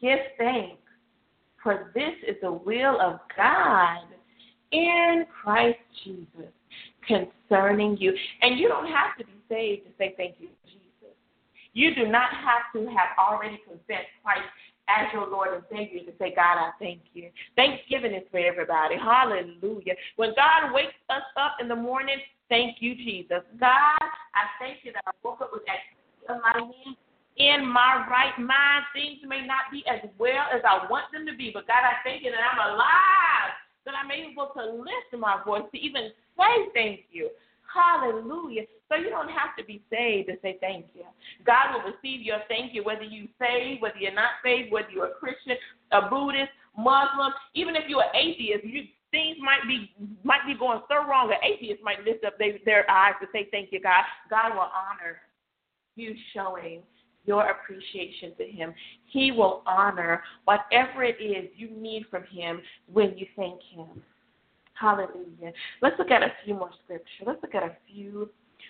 give 0.02 0.20
thanks. 0.38 0.78
For 1.64 1.92
this 1.94 2.14
is 2.28 2.38
the 2.42 2.52
will 2.52 3.00
of 3.00 3.20
God 3.38 4.06
in 4.72 5.26
Christ 5.44 5.78
Jesus 6.04 6.52
concerning 7.12 7.98
you. 7.98 8.14
And 8.42 8.60
you 8.60 8.68
don't 8.68 8.88
have 8.88 9.18
to 9.20 9.26
be 9.26 9.34
saved 9.50 9.86
to 9.86 9.92
say 9.98 10.14
thank 10.18 10.36
you, 10.40 10.50
Jesus. 10.66 11.16
You 11.74 11.96
do 11.96 12.08
not 12.08 12.32
have 12.32 12.72
to 12.74 12.88
have 12.90 13.16
already 13.18 13.60
confessed 13.68 14.12
Christ 14.24 14.48
as 14.90 15.08
your 15.14 15.28
Lord 15.28 15.54
and 15.54 15.64
Savior 15.72 16.04
to 16.04 16.12
say, 16.20 16.34
God, 16.36 16.58
I 16.58 16.72
thank 16.80 17.02
you. 17.14 17.30
Thanksgiving 17.56 18.14
is 18.14 18.24
for 18.32 18.40
everybody. 18.40 18.96
Hallelujah. 18.98 19.94
When 20.18 20.34
God 20.36 20.74
wakes 20.74 20.98
us 21.10 21.24
up 21.38 21.58
in 21.62 21.68
the 21.68 21.76
morning, 21.76 22.18
thank 22.50 22.78
you, 22.80 22.96
Jesus. 22.96 23.44
God, 23.60 24.04
I 24.36 24.44
thank 24.60 24.80
you 24.84 24.92
that 24.94 25.04
I 25.08 25.12
woke 25.24 25.42
up 25.42 25.52
with 25.54 25.64
activity 25.64 26.28
of 26.28 26.42
my 26.42 26.60
hands 26.60 26.98
in 27.38 27.66
my 27.66 28.06
right 28.10 28.38
mind. 28.38 28.84
Things 28.94 29.20
may 29.26 29.46
not 29.46 29.72
be 29.72 29.84
as 29.88 30.04
well 30.18 30.46
as 30.54 30.62
I 30.68 30.86
want 30.90 31.06
them 31.14 31.26
to 31.26 31.36
be, 31.36 31.52
but 31.54 31.68
God, 31.68 31.84
I 31.84 32.04
thank 32.04 32.24
you 32.24 32.32
that 32.32 32.44
I'm 32.44 32.60
alive 32.60 33.56
that 33.86 33.94
I'm 33.96 34.12
able 34.12 34.50
to 34.56 34.64
lift 34.64 35.12
my 35.18 35.42
voice 35.46 35.64
to 35.74 35.80
even 35.80 36.12
say 36.38 36.70
thank 36.74 37.02
you. 37.12 37.30
Hallelujah. 37.74 38.64
So 38.90 38.96
you 38.96 39.10
don't 39.10 39.30
have 39.30 39.56
to 39.58 39.64
be 39.64 39.82
saved 39.90 40.28
to 40.28 40.36
say 40.42 40.58
thank 40.60 40.88
you. 40.94 41.04
God 41.46 41.74
will 41.74 41.92
receive 41.92 42.22
your 42.22 42.40
thank 42.50 42.74
you 42.74 42.84
whether 42.84 43.04
you 43.04 43.28
saved, 43.40 43.82
whether 43.82 43.98
you're 43.98 44.14
not 44.14 44.44
saved, 44.44 44.72
whether 44.72 44.90
you're 44.92 45.08
a 45.08 45.16
Christian, 45.16 45.56
a 45.92 46.10
Buddhist, 46.10 46.52
Muslim, 46.78 47.32
even 47.56 47.76
if 47.76 47.84
you're 47.88 48.04
an 48.04 48.16
atheist, 48.16 48.66
you 48.66 48.84
things 49.12 49.38
might 49.42 49.64
be 49.68 49.92
might 50.24 50.46
be 50.48 50.56
going 50.56 50.82
so 50.88 51.08
wrong. 51.08 51.32
An 51.32 51.40
atheist 51.44 51.84
might 51.84 52.04
lift 52.04 52.24
up 52.26 52.38
they, 52.40 52.62
their 52.66 52.90
eyes 52.90 53.14
to 53.22 53.28
say 53.32 53.48
thank 53.52 53.72
you, 53.72 53.82
God. 53.82 54.04
God 54.30 54.54
will 54.54 54.72
honor 54.72 55.20
you 55.96 56.16
showing 56.34 56.82
your 57.26 57.50
appreciation 57.50 58.34
to 58.38 58.46
Him. 58.46 58.74
He 59.06 59.32
will 59.32 59.64
honor 59.66 60.24
whatever 60.46 61.04
it 61.04 61.22
is 61.22 61.50
you 61.56 61.70
need 61.70 62.06
from 62.10 62.24
Him 62.32 62.62
when 62.92 63.18
you 63.18 63.26
thank 63.36 63.60
Him. 63.74 64.02
Hallelujah. 64.74 65.54
Let's 65.82 65.96
look 66.00 66.12
at 66.12 66.24
a 66.24 66.32
few 66.44 66.56
more 66.56 66.72
scripture. 66.84 67.24
Let's 67.26 67.42
look 67.44 67.54
at 67.54 67.64
a 67.64 67.78
few 67.88 68.30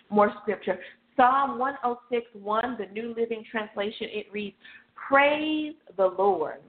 more 0.10 0.34
scripture. 0.42 0.80
Psalm 1.16 1.58
106 1.60 2.26
1, 2.34 2.78
the 2.78 2.86
New 2.94 3.14
Living 3.18 3.44
Translation, 3.50 4.08
it 4.12 4.28
reads, 4.32 4.56
Praise 5.08 5.74
the 5.98 6.08
Lord. 6.18 6.62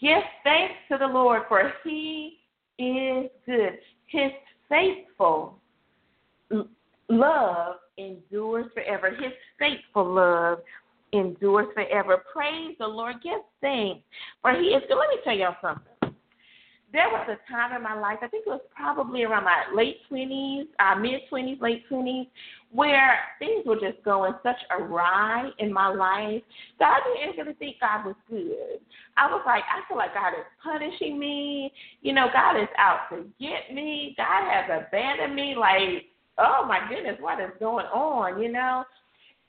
Give 0.00 0.22
thanks 0.44 0.74
to 0.90 0.98
the 0.98 1.06
Lord, 1.06 1.42
for 1.48 1.72
he 1.84 2.38
is 2.78 3.30
good. 3.46 3.78
His 4.06 4.30
faithful 4.68 5.58
love 7.08 7.76
endures 7.98 8.66
forever. 8.74 9.10
His 9.10 9.32
faithful 9.58 10.14
love 10.14 10.58
endures 11.12 11.66
forever. 11.74 12.22
Praise 12.32 12.76
the 12.78 12.86
Lord. 12.86 13.16
Give 13.22 13.40
thanks, 13.60 14.02
for 14.42 14.52
He 14.52 14.68
is 14.68 14.82
good. 14.88 14.96
Let 14.96 15.10
me 15.10 15.16
tell 15.24 15.36
y'all 15.36 15.56
something. 15.62 15.92
There 16.92 17.08
was 17.08 17.28
a 17.28 17.52
time 17.52 17.76
in 17.76 17.82
my 17.82 17.98
life, 17.98 18.18
I 18.22 18.28
think 18.28 18.46
it 18.46 18.50
was 18.50 18.60
probably 18.74 19.24
around 19.24 19.44
my 19.44 19.64
late 19.74 19.98
20s, 20.10 20.66
uh, 20.78 20.98
mid 20.98 21.20
20s, 21.30 21.60
late 21.60 21.82
20s, 21.90 22.28
where 22.70 23.18
things 23.38 23.66
were 23.66 23.76
just 23.76 24.02
going 24.04 24.32
such 24.42 24.56
awry 24.70 25.50
in 25.58 25.72
my 25.72 25.88
life 25.88 26.42
that 26.78 27.00
I 27.00 27.26
didn't 27.26 27.36
really 27.38 27.54
think 27.58 27.80
God 27.80 28.06
was 28.06 28.14
good. 28.30 28.80
I 29.16 29.26
was 29.26 29.42
like, 29.44 29.64
I 29.64 29.86
feel 29.88 29.98
like 29.98 30.14
God 30.14 30.34
is 30.38 30.46
punishing 30.62 31.18
me. 31.18 31.72
You 32.02 32.14
know, 32.14 32.28
God 32.32 32.56
is 32.62 32.68
out 32.78 33.10
to 33.10 33.26
get 33.40 33.74
me. 33.74 34.14
God 34.16 34.48
has 34.48 34.86
abandoned 34.86 35.34
me. 35.34 35.54
Like, 35.58 36.06
oh 36.38 36.64
my 36.66 36.80
goodness, 36.88 37.16
what 37.20 37.40
is 37.40 37.50
going 37.60 37.86
on? 37.86 38.42
You 38.42 38.52
know. 38.52 38.84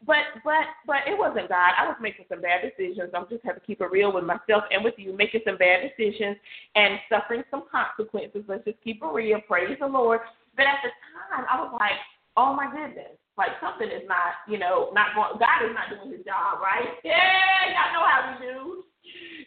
But 0.06 0.30
but 0.44 0.70
but 0.86 1.08
it 1.08 1.18
wasn't 1.18 1.50
God. 1.50 1.74
I 1.74 1.88
was 1.88 1.98
making 2.00 2.26
some 2.30 2.42
bad 2.42 2.62
decisions. 2.62 3.10
I'm 3.16 3.26
just 3.30 3.44
have 3.44 3.56
to 3.56 3.66
keep 3.66 3.82
it 3.82 3.90
real 3.90 4.14
with 4.14 4.26
myself 4.26 4.64
and 4.70 4.84
with 4.84 4.94
you, 4.98 5.16
making 5.16 5.42
some 5.44 5.58
bad 5.58 5.90
decisions 5.90 6.38
and 6.76 7.00
suffering 7.10 7.44
some 7.50 7.64
consequences. 7.72 8.44
Let's 8.48 8.66
just 8.66 8.78
keep 8.84 9.02
it 9.02 9.12
real. 9.12 9.42
Praise 9.42 9.78
the 9.80 9.88
Lord. 9.88 10.22
But 10.56 10.68
at 10.68 10.86
the 10.86 10.94
time, 11.34 11.46
I 11.50 11.62
was 11.62 11.74
like, 11.80 11.98
oh 12.38 12.54
my 12.54 12.70
goodness, 12.70 13.18
like 13.38 13.58
something 13.62 13.90
is 13.90 14.06
not, 14.08 14.46
you 14.48 14.58
know, 14.58 14.90
not 14.94 15.18
going. 15.18 15.42
God 15.42 15.66
is 15.66 15.74
not 15.74 15.90
doing 15.90 16.16
His 16.16 16.26
job, 16.26 16.62
right? 16.62 16.94
Yeah, 17.04 17.74
y'all 17.74 17.94
know 17.94 18.06
how 18.06 18.38
we 18.38 18.46
do. 18.46 18.84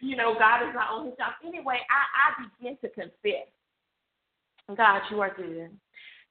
You 0.00 0.16
know, 0.16 0.35
God 0.35 0.66
is 0.66 0.75
not 0.75 0.90
on 0.90 1.06
His 1.06 1.14
job. 1.14 1.38
Anyway, 1.47 1.78
I 1.87 2.02
I 2.11 2.26
begin 2.42 2.76
to 2.82 2.88
confess. 2.90 3.47
God, 4.76 5.02
you 5.11 5.20
are 5.20 5.35
good. 5.35 5.70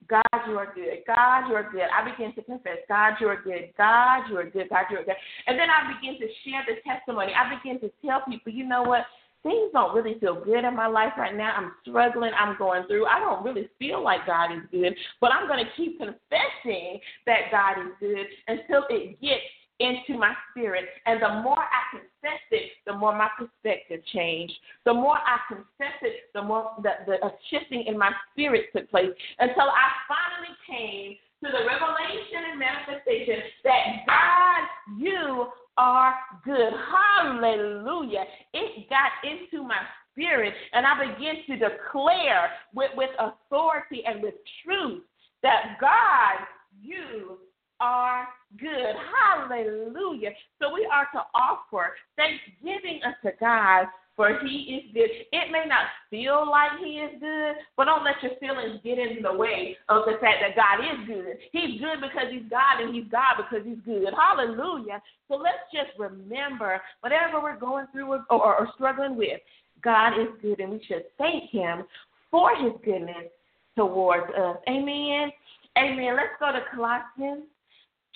God, 0.07 0.41
you 0.47 0.57
are 0.57 0.73
good. 0.73 1.03
God, 1.05 1.49
you 1.49 1.55
are 1.55 1.69
good. 1.71 1.87
I 1.93 2.09
begin 2.09 2.33
to 2.35 2.41
confess, 2.41 2.77
God, 2.87 3.13
you 3.19 3.27
are 3.27 3.41
good. 3.41 3.69
God, 3.77 4.29
you 4.29 4.37
are 4.37 4.49
good. 4.49 4.69
God, 4.69 4.85
you 4.89 4.97
are 4.97 5.03
good. 5.03 5.15
And 5.47 5.59
then 5.59 5.67
I 5.69 5.93
begin 5.93 6.19
to 6.19 6.27
share 6.45 6.63
the 6.67 6.81
testimony. 6.89 7.33
I 7.33 7.55
begin 7.55 7.79
to 7.81 7.91
tell 8.05 8.23
people, 8.27 8.51
you 8.51 8.65
know 8.65 8.83
what? 8.83 9.05
Things 9.43 9.71
don't 9.71 9.95
really 9.95 10.19
feel 10.19 10.43
good 10.43 10.65
in 10.65 10.75
my 10.75 10.87
life 10.87 11.13
right 11.17 11.35
now. 11.35 11.53
I'm 11.55 11.71
struggling. 11.81 12.31
I'm 12.37 12.57
going 12.57 12.85
through. 12.87 13.05
I 13.05 13.19
don't 13.19 13.43
really 13.43 13.69
feel 13.79 14.03
like 14.03 14.25
God 14.25 14.51
is 14.51 14.63
good, 14.71 14.93
but 15.21 15.31
I'm 15.31 15.47
going 15.47 15.63
to 15.63 15.71
keep 15.77 15.97
confessing 15.97 16.99
that 17.25 17.51
God 17.51 17.79
is 17.79 17.93
good 18.01 18.25
until 18.47 18.83
it 18.89 19.21
gets 19.21 19.43
into 19.79 20.19
my 20.19 20.33
spirit. 20.51 20.85
And 21.05 21.21
the 21.21 21.41
more 21.41 21.59
I 21.59 21.97
confess 21.97 22.41
it, 22.51 22.71
the 22.85 22.93
more 22.93 23.15
my 23.15 23.29
perspective 23.37 24.01
changed. 24.13 24.53
The 24.85 24.93
more 24.93 25.17
I 25.17 25.37
confess 25.47 25.97
it, 26.01 26.29
the 26.33 26.41
more 26.41 26.71
the, 26.83 26.91
the 27.07 27.17
shifting 27.49 27.85
in 27.87 27.97
my 27.97 28.11
spirit 28.31 28.65
took 28.75 28.89
place 28.89 29.09
until 29.39 29.69
I 29.69 29.87
finally 30.07 30.55
came 30.67 31.15
to 31.43 31.49
the 31.51 31.65
revelation 31.65 32.51
and 32.51 32.59
manifestation 32.59 33.39
that 33.63 34.05
God, 34.05 34.99
you 34.99 35.47
are 35.77 36.15
good. 36.43 36.73
Hallelujah. 37.21 38.25
It 38.53 38.89
got 38.89 39.11
into 39.23 39.65
my 39.65 39.77
spirit, 40.11 40.53
and 40.73 40.85
I 40.85 41.13
began 41.13 41.35
to 41.47 41.53
declare 41.55 42.51
with, 42.75 42.91
with 42.95 43.11
authority 43.17 44.03
and 44.05 44.21
with 44.21 44.33
truth 44.65 45.03
that 45.41 45.77
God, 45.79 46.45
you 46.81 47.37
are 47.79 48.27
good. 48.59 48.95
Hallelujah. 49.13 50.31
So 50.61 50.73
we 50.73 50.87
are 50.91 51.07
to 51.13 51.21
offer 51.33 51.95
thanksgiving 52.15 53.01
unto 53.05 53.35
God 53.39 53.87
for 54.19 54.37
he 54.43 54.83
is 54.83 54.93
good. 54.93 55.09
It 55.31 55.49
may 55.49 55.63
not 55.65 55.87
feel 56.09 56.43
like 56.45 56.71
he 56.83 56.99
is 56.99 57.21
good, 57.21 57.55
but 57.77 57.85
don't 57.85 58.03
let 58.03 58.21
your 58.21 58.33
feelings 58.41 58.81
get 58.83 58.99
in 58.99 59.23
the 59.23 59.31
way 59.31 59.77
of 59.87 60.03
the 60.03 60.19
fact 60.19 60.43
that 60.43 60.59
God 60.59 60.83
is 60.83 61.07
good. 61.07 61.37
He's 61.53 61.79
good 61.79 62.01
because 62.01 62.27
he's 62.29 62.43
God, 62.49 62.81
and 62.83 62.93
he's 62.93 63.09
God 63.09 63.37
because 63.37 63.65
he's 63.65 63.79
good. 63.85 64.11
Hallelujah. 64.11 65.01
So 65.29 65.35
let's 65.35 65.63
just 65.71 65.97
remember 65.97 66.81
whatever 66.99 67.39
we're 67.41 67.57
going 67.57 67.85
through 67.93 68.11
or, 68.11 68.25
or, 68.29 68.59
or 68.59 68.67
struggling 68.75 69.15
with, 69.15 69.39
God 69.81 70.19
is 70.19 70.27
good, 70.41 70.59
and 70.59 70.71
we 70.73 70.83
should 70.85 71.05
thank 71.17 71.49
him 71.49 71.85
for 72.29 72.53
his 72.57 72.73
goodness 72.83 73.31
towards 73.77 74.33
us. 74.35 74.57
Amen. 74.67 75.31
Amen. 75.77 76.17
Let's 76.17 76.35
go 76.41 76.51
to 76.51 76.59
Colossians 76.75 77.45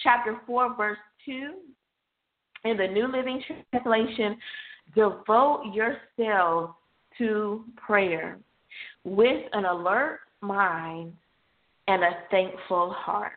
chapter 0.02 0.40
4, 0.46 0.76
verse 0.76 0.98
2 1.26 1.54
in 2.66 2.78
the 2.78 2.88
New 2.88 3.08
Living 3.08 3.44
Translation. 3.72 4.38
Devote 4.96 5.64
yourselves 5.74 6.74
to 7.18 7.64
prayer 7.76 8.38
with 9.04 9.44
an 9.54 9.66
alert 9.66 10.20
mind 10.42 11.14
and 11.88 12.04
a 12.04 12.12
thankful 12.32 12.92
heart. 12.92 13.34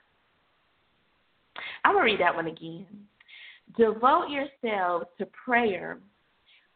I'm 1.84 1.94
going 1.94 2.06
to 2.06 2.12
read 2.12 2.20
that 2.20 2.34
one 2.34 2.46
again. 2.46 2.86
Devote 3.76 4.28
yourselves 4.28 5.06
to 5.18 5.26
prayer 5.26 5.98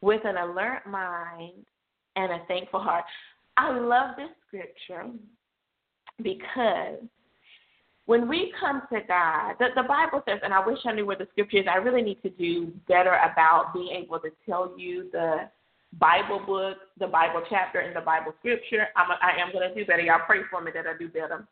with 0.00 0.20
an 0.24 0.36
alert 0.36 0.82
mind 0.86 1.64
and 2.16 2.32
a 2.32 2.44
thankful 2.48 2.80
heart. 2.80 3.04
I 3.56 3.76
love 3.78 4.16
this 4.16 4.30
scripture 4.46 5.10
because 6.22 6.98
when 8.10 8.26
we 8.26 8.52
come 8.58 8.82
to 8.92 8.98
God, 9.06 9.54
the, 9.60 9.68
the 9.76 9.86
Bible 9.86 10.20
says, 10.26 10.40
and 10.42 10.52
I 10.52 10.66
wish 10.66 10.78
I 10.84 10.90
knew 10.90 11.06
where 11.06 11.16
the 11.16 11.28
scripture 11.30 11.58
is, 11.58 11.66
I 11.70 11.76
really 11.76 12.02
need 12.02 12.20
to 12.22 12.30
do 12.30 12.72
better 12.88 13.12
about 13.12 13.72
being 13.72 14.02
able 14.02 14.18
to 14.18 14.30
tell 14.44 14.76
you 14.76 15.08
the 15.12 15.48
Bible 16.00 16.42
book, 16.44 16.78
the 16.98 17.06
Bible 17.06 17.40
chapter, 17.48 17.78
and 17.78 17.94
the 17.94 18.00
Bible 18.00 18.34
scripture. 18.40 18.88
I'm 18.96 19.12
I 19.22 19.40
am 19.40 19.52
going 19.52 19.68
to 19.68 19.72
do 19.72 19.86
better. 19.86 20.02
Y'all 20.02 20.26
pray 20.26 20.40
for 20.50 20.60
me 20.60 20.72
that 20.74 20.88
I 20.88 20.98
do 20.98 21.06
better. 21.06 21.46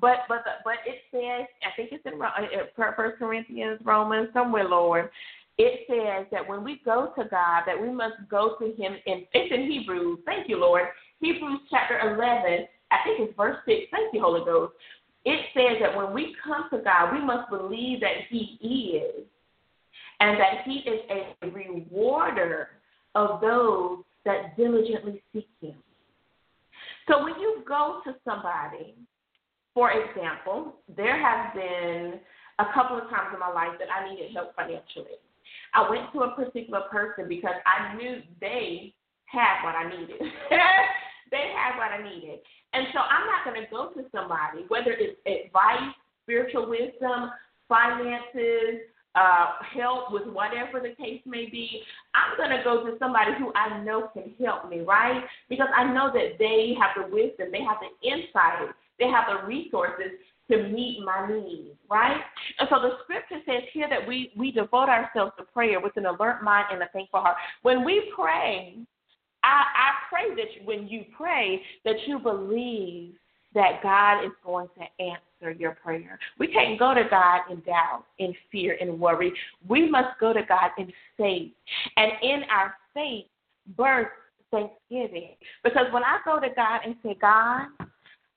But 0.00 0.20
but 0.28 0.44
the, 0.46 0.52
but 0.64 0.76
it 0.86 1.02
says, 1.10 1.46
I 1.62 1.76
think 1.76 1.90
it's 1.92 2.06
in 2.06 2.22
uh, 2.22 2.92
First 2.96 3.18
Corinthians, 3.18 3.78
Romans, 3.84 4.30
somewhere, 4.32 4.66
Lord. 4.66 5.10
It 5.58 5.80
says 5.86 6.26
that 6.32 6.48
when 6.48 6.64
we 6.64 6.80
go 6.86 7.12
to 7.18 7.24
God, 7.28 7.64
that 7.66 7.78
we 7.78 7.90
must 7.90 8.14
go 8.30 8.56
to 8.58 8.64
Him 8.64 8.96
in 9.04 9.26
it's 9.34 9.54
in 9.54 9.70
Hebrews. 9.70 10.20
Thank 10.24 10.48
you, 10.48 10.58
Lord. 10.58 10.84
Hebrews 11.20 11.60
chapter 11.70 12.00
11. 12.00 12.66
I 12.90 12.96
think 13.04 13.20
it's 13.28 13.36
verse 13.36 13.58
six. 13.66 13.88
Thank 13.90 14.14
you, 14.14 14.22
Holy 14.22 14.42
Ghost 14.42 14.72
it 15.24 15.46
says 15.54 15.78
that 15.80 15.96
when 15.96 16.12
we 16.12 16.34
come 16.44 16.68
to 16.70 16.78
God, 16.78 17.12
we 17.12 17.24
must 17.24 17.48
believe 17.50 18.00
that 18.00 18.26
He 18.28 19.00
is, 19.00 19.24
and 20.20 20.38
that 20.38 20.62
He 20.64 20.78
is 20.78 21.00
a 21.42 21.46
rewarder 21.48 22.68
of 23.14 23.40
those 23.40 23.98
that 24.24 24.56
diligently 24.56 25.22
seek 25.32 25.48
Him. 25.60 25.74
So 27.08 27.22
when 27.24 27.34
you 27.40 27.62
go 27.66 28.00
to 28.04 28.14
somebody, 28.24 28.94
for 29.74 29.90
example, 29.90 30.74
there 30.96 31.20
have 31.20 31.54
been 31.54 32.20
a 32.58 32.64
couple 32.74 32.98
of 32.98 33.08
times 33.10 33.30
in 33.32 33.40
my 33.40 33.50
life 33.50 33.78
that 33.78 33.88
I 33.90 34.08
needed 34.08 34.32
help 34.34 34.54
financially. 34.54 35.18
I 35.74 35.88
went 35.88 36.12
to 36.12 36.20
a 36.20 36.34
particular 36.34 36.82
person 36.90 37.28
because 37.28 37.54
I 37.66 37.94
knew 37.96 38.20
they 38.40 38.94
had 39.26 39.64
what 39.64 39.74
I 39.74 39.88
needed. 39.88 40.20
they 41.32 41.50
had 41.56 41.80
what 41.80 41.90
I 41.90 41.98
needed. 42.04 42.38
And 42.72 42.86
so 42.92 43.00
I'm 43.00 43.26
not 43.26 43.42
going 43.42 43.58
to 43.58 43.68
go 43.72 43.90
to 43.96 44.06
somebody, 44.12 44.68
whether 44.68 44.92
it's 44.92 45.18
advice, 45.26 45.90
spiritual 46.22 46.68
wisdom, 46.68 47.32
finances, 47.68 48.86
uh, 49.14 49.46
help 49.76 50.12
with 50.12 50.26
whatever 50.26 50.80
the 50.80 50.94
case 51.02 51.20
may 51.26 51.48
be, 51.50 51.82
I'm 52.14 52.36
going 52.36 52.56
to 52.56 52.62
go 52.64 52.84
to 52.84 52.96
somebody 52.98 53.32
who 53.38 53.52
I 53.54 53.82
know 53.82 54.08
can 54.12 54.32
help 54.42 54.70
me, 54.70 54.80
right? 54.80 55.22
Because 55.48 55.68
I 55.76 55.92
know 55.92 56.10
that 56.14 56.38
they 56.38 56.74
have 56.80 56.90
the 56.96 57.14
wisdom, 57.14 57.48
they 57.52 57.62
have 57.62 57.76
the 57.80 58.08
insight, 58.08 58.74
they 58.98 59.08
have 59.08 59.24
the 59.28 59.46
resources 59.46 60.12
to 60.50 60.68
meet 60.68 61.02
my 61.04 61.28
needs, 61.30 61.76
right? 61.90 62.20
And 62.58 62.68
so 62.70 62.80
the 62.80 62.96
scripture 63.04 63.40
says 63.46 63.62
here 63.72 63.88
that 63.88 64.06
we, 64.06 64.32
we 64.36 64.50
devote 64.50 64.88
ourselves 64.88 65.32
to 65.38 65.44
prayer 65.44 65.80
with 65.80 65.96
an 65.96 66.06
alert 66.06 66.42
mind 66.42 66.66
and 66.72 66.82
a 66.82 66.88
thankful 66.92 67.20
heart. 67.20 67.36
When 67.62 67.84
we 67.84 68.12
pray, 68.16 68.76
I, 69.44 69.64
I 69.74 69.90
pray 70.08 70.34
that 70.34 70.64
when 70.66 70.88
you 70.88 71.04
pray, 71.16 71.62
that 71.84 71.96
you 72.06 72.18
believe 72.18 73.14
that 73.54 73.82
God 73.82 74.24
is 74.24 74.32
going 74.44 74.68
to 74.78 75.04
answer 75.04 75.58
your 75.58 75.72
prayer. 75.72 76.18
We 76.38 76.48
can't 76.48 76.78
go 76.78 76.94
to 76.94 77.04
God 77.10 77.42
in 77.50 77.60
doubt, 77.60 78.04
in 78.18 78.34
fear, 78.50 78.74
in 78.74 78.98
worry. 78.98 79.32
We 79.68 79.90
must 79.90 80.18
go 80.20 80.32
to 80.32 80.42
God 80.42 80.70
in 80.78 80.92
faith. 81.16 81.52
And 81.96 82.12
in 82.22 82.42
our 82.50 82.74
faith, 82.94 83.26
birth 83.76 84.08
thanksgiving. 84.50 85.34
Because 85.64 85.86
when 85.92 86.04
I 86.04 86.18
go 86.24 86.38
to 86.40 86.48
God 86.54 86.80
and 86.84 86.94
say, 87.02 87.16
God, 87.20 87.66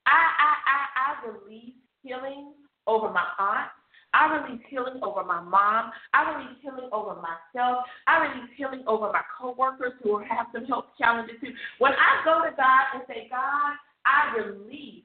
I 0.05 0.21
I 0.37 0.53
I, 0.65 0.85
I 0.95 1.27
release 1.27 1.73
healing 2.03 2.53
over 2.87 3.11
my 3.11 3.25
aunt. 3.39 3.69
I 4.15 4.31
release 4.31 4.63
healing 4.69 4.99
over 5.03 5.23
my 5.23 5.41
mom. 5.41 5.91
I 6.13 6.31
release 6.31 6.55
healing 6.61 6.89
over 6.93 7.19
myself. 7.19 7.83
I 8.07 8.23
release 8.23 8.49
healing 8.55 8.83
over 8.87 9.11
my 9.11 9.21
coworkers 9.37 9.93
who 10.01 10.19
have 10.19 10.47
some 10.53 10.63
health 10.65 10.85
challenges 10.97 11.35
too. 11.41 11.51
When 11.79 11.91
I 11.91 12.23
go 12.23 12.39
to 12.47 12.55
God 12.55 12.83
and 12.95 13.03
say, 13.07 13.27
God, 13.29 13.75
I 14.05 14.37
release 14.37 15.03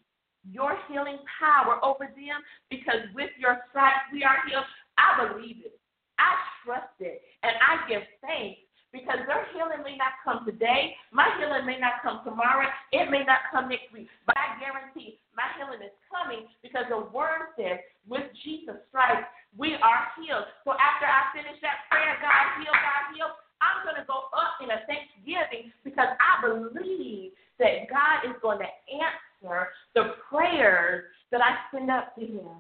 your 0.51 0.79
healing 0.89 1.19
power 1.39 1.85
over 1.85 2.07
them 2.07 2.39
because 2.71 3.03
with 3.15 3.31
your 3.39 3.59
stripes 3.71 4.07
we 4.13 4.23
are 4.23 4.39
healed. 4.49 4.65
I 4.97 5.27
believe 5.27 5.57
it. 5.65 5.79
I 6.19 6.37
trust 6.65 6.95
it. 7.01 7.23
And 7.43 7.53
I 7.59 7.89
give 7.89 8.03
thanks 8.21 8.61
because 8.93 9.23
their 9.27 9.47
healing 9.55 9.83
may 9.87 9.95
not 9.95 10.19
come 10.23 10.43
today. 10.43 10.95
My 11.15 11.31
healing 11.39 11.67
may 11.67 11.79
not 11.79 12.03
come 12.03 12.21
tomorrow. 12.27 12.67
It 12.91 13.11
may 13.11 13.23
not 13.23 13.47
come 13.51 13.71
next 13.71 13.91
week. 13.95 14.11
But 14.27 14.37
I 14.39 14.59
guarantee 14.59 15.19
my 15.35 15.47
healing 15.55 15.83
is 15.83 15.95
coming 16.11 16.51
because 16.63 16.91
the 16.91 17.07
word 17.15 17.55
says, 17.55 17.79
with 18.11 18.27
Jesus' 18.43 18.83
stripes, 18.91 19.31
we 19.55 19.79
are 19.79 20.11
healed. 20.19 20.47
So 20.67 20.75
after 20.75 21.07
I 21.07 21.31
finish 21.31 21.59
that 21.63 21.87
prayer, 21.87 22.19
God 22.19 22.59
heal, 22.59 22.75
God 22.75 23.05
heal, 23.15 23.31
I'm 23.63 23.87
going 23.87 23.99
to 24.01 24.07
go 24.09 24.27
up 24.35 24.59
in 24.59 24.73
a 24.75 24.83
thanksgiving 24.91 25.71
because 25.85 26.11
I 26.19 26.43
believe 26.43 27.33
that 27.63 27.87
God 27.87 28.27
is 28.27 28.37
going 28.43 28.59
to 28.59 28.71
answer 28.91 29.69
the 29.95 30.19
prayers 30.27 31.05
that 31.31 31.41
I 31.41 31.57
send 31.71 31.91
up 31.91 32.15
to 32.17 32.25
Him. 32.25 32.59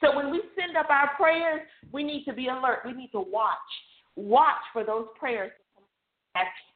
So 0.00 0.14
when 0.14 0.30
we 0.30 0.42
send 0.54 0.76
up 0.76 0.90
our 0.90 1.16
prayers, 1.16 1.62
we 1.90 2.04
need 2.04 2.24
to 2.24 2.32
be 2.32 2.48
alert. 2.48 2.84
We 2.84 2.92
need 2.92 3.10
to 3.12 3.20
watch 3.20 3.56
watch 4.16 4.62
for 4.72 4.84
those 4.84 5.06
prayers. 5.18 5.52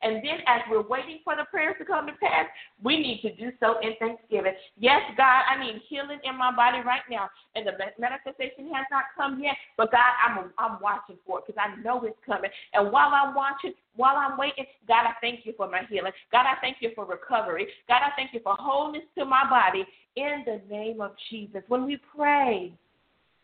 And 0.03 0.17
then 0.17 0.41
as 0.47 0.63
we're 0.71 0.87
waiting 0.87 1.19
for 1.25 1.37
the 1.37 1.45
prayers 1.45 1.77
to 1.79 1.85
come 1.85 2.07
to 2.07 2.13
pass, 2.15 2.47
we 2.83 2.97
need 2.97 3.21
to 3.23 3.35
do 3.35 3.53
so 3.61 3.79
in 3.81 3.93
thanksgiving. 3.99 4.55
Yes, 4.79 5.03
God, 5.17 5.43
I 5.49 5.63
need 5.63 5.83
healing 5.89 6.19
in 6.25 6.39
my 6.39 6.55
body 6.55 6.79
right 6.79 7.03
now. 7.11 7.29
And 7.55 7.67
the 7.67 7.73
manifestation 7.99 8.73
has 8.73 8.87
not 8.91 9.05
come 9.17 9.43
yet, 9.43 9.57
but 9.77 9.93
God, 9.93 10.13
I'm 10.27 10.51
I'm 10.59 10.81
watching 10.81 11.17
for 11.27 11.39
it 11.41 11.45
because 11.47 11.61
I 11.61 11.81
know 11.83 12.03
it's 12.05 12.17
coming. 12.25 12.51
And 12.73 12.91
while 12.91 13.13
I'm 13.13 13.35
watching, 13.35 13.75
while 13.95 14.17
I'm 14.17 14.39
waiting, 14.39 14.65
God, 14.89 15.05
I 15.05 15.13
thank 15.21 15.45
you 15.45 15.53
for 15.57 15.69
my 15.69 15.83
healing. 15.91 16.13
God, 16.33 16.47
I 16.47 16.59
thank 16.61 16.79
you 16.81 16.93
for 16.95 17.05
recovery. 17.05 17.67
God, 17.89 18.01
I 18.03 18.17
thank 18.17 18.33
you 18.33 18.41
for 18.43 18.57
wholeness 18.59 19.05
to 19.19 19.25
my 19.25 19.49
body 19.49 19.85
in 20.17 20.45
the 20.47 20.63
name 20.75 21.01
of 21.01 21.13
Jesus. 21.29 21.63
When 21.69 21.85
we 21.85 22.01
pray, 22.17 22.73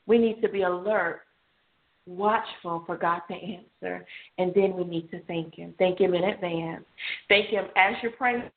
we 0.07 0.19
need 0.19 0.41
to 0.41 0.49
be 0.49 0.63
alert 0.63 1.26
watchful 2.07 2.85
for 2.87 2.97
God 2.97 3.21
to 3.29 3.35
answer, 3.35 4.07
and 4.39 4.53
then 4.55 4.77
we 4.77 4.85
need 4.85 5.11
to 5.11 5.21
thank 5.25 5.55
Him. 5.57 5.75
Thank 5.79 6.01
Him 6.01 6.15
in 6.15 6.25
advance. 6.25 6.85
Thank 7.29 7.49
Him 7.49 7.67
as 7.77 7.95
you're 8.03 8.13
praying. 8.13 8.51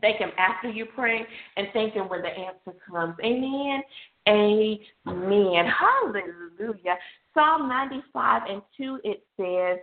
Thank 0.00 0.18
Him 0.18 0.30
after 0.36 0.68
you 0.68 0.86
pray 0.86 1.24
and 1.56 1.68
thank 1.72 1.94
Him 1.94 2.08
when 2.08 2.22
the 2.22 2.28
answer 2.28 2.78
comes. 2.90 3.14
Amen. 3.24 3.82
Amen. 4.28 5.66
Hallelujah. 5.66 6.96
Psalm 7.34 7.68
95 7.68 8.42
and 8.48 8.62
2, 8.76 9.00
it 9.04 9.24
says, 9.36 9.78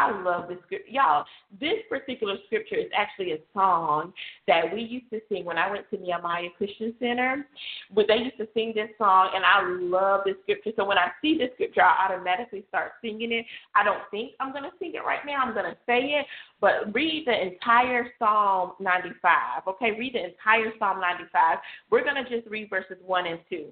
I 0.00 0.22
love 0.22 0.48
this 0.48 0.58
scripture. 0.64 0.90
Y'all, 0.90 1.24
this 1.60 1.78
particular 1.88 2.36
scripture 2.46 2.76
is 2.76 2.90
actually 2.96 3.32
a 3.32 3.38
song 3.52 4.12
that 4.46 4.72
we 4.72 4.80
used 4.80 5.10
to 5.10 5.20
sing 5.28 5.44
when 5.44 5.58
I 5.58 5.70
went 5.70 5.90
to 5.90 5.98
Nehemiah 5.98 6.48
Christian 6.56 6.94
Center. 6.98 7.46
But 7.94 8.06
they 8.08 8.16
used 8.16 8.38
to 8.38 8.48
sing 8.54 8.72
this 8.74 8.88
song, 8.96 9.30
and 9.34 9.44
I 9.44 9.62
love 9.66 10.22
this 10.24 10.36
scripture. 10.42 10.70
So 10.76 10.84
when 10.86 10.96
I 10.96 11.10
see 11.20 11.36
this 11.36 11.50
scripture, 11.54 11.82
I 11.82 12.06
automatically 12.06 12.64
start 12.68 12.92
singing 13.02 13.32
it. 13.32 13.44
I 13.74 13.84
don't 13.84 14.02
think 14.10 14.32
I'm 14.40 14.52
going 14.52 14.64
to 14.64 14.70
sing 14.78 14.92
it 14.94 15.04
right 15.04 15.24
now. 15.26 15.42
I'm 15.42 15.52
going 15.52 15.70
to 15.70 15.76
say 15.86 15.98
it. 15.98 16.26
But 16.60 16.94
read 16.94 17.26
the 17.26 17.38
entire 17.38 18.10
Psalm 18.18 18.72
95. 18.80 19.68
Okay, 19.68 19.92
read 19.98 20.14
the 20.14 20.24
entire 20.24 20.72
Psalm 20.78 21.00
95. 21.00 21.58
We're 21.90 22.04
going 22.04 22.22
to 22.24 22.28
just 22.30 22.48
read 22.48 22.70
verses 22.70 22.96
1 23.04 23.26
and 23.26 23.40
2. 23.50 23.66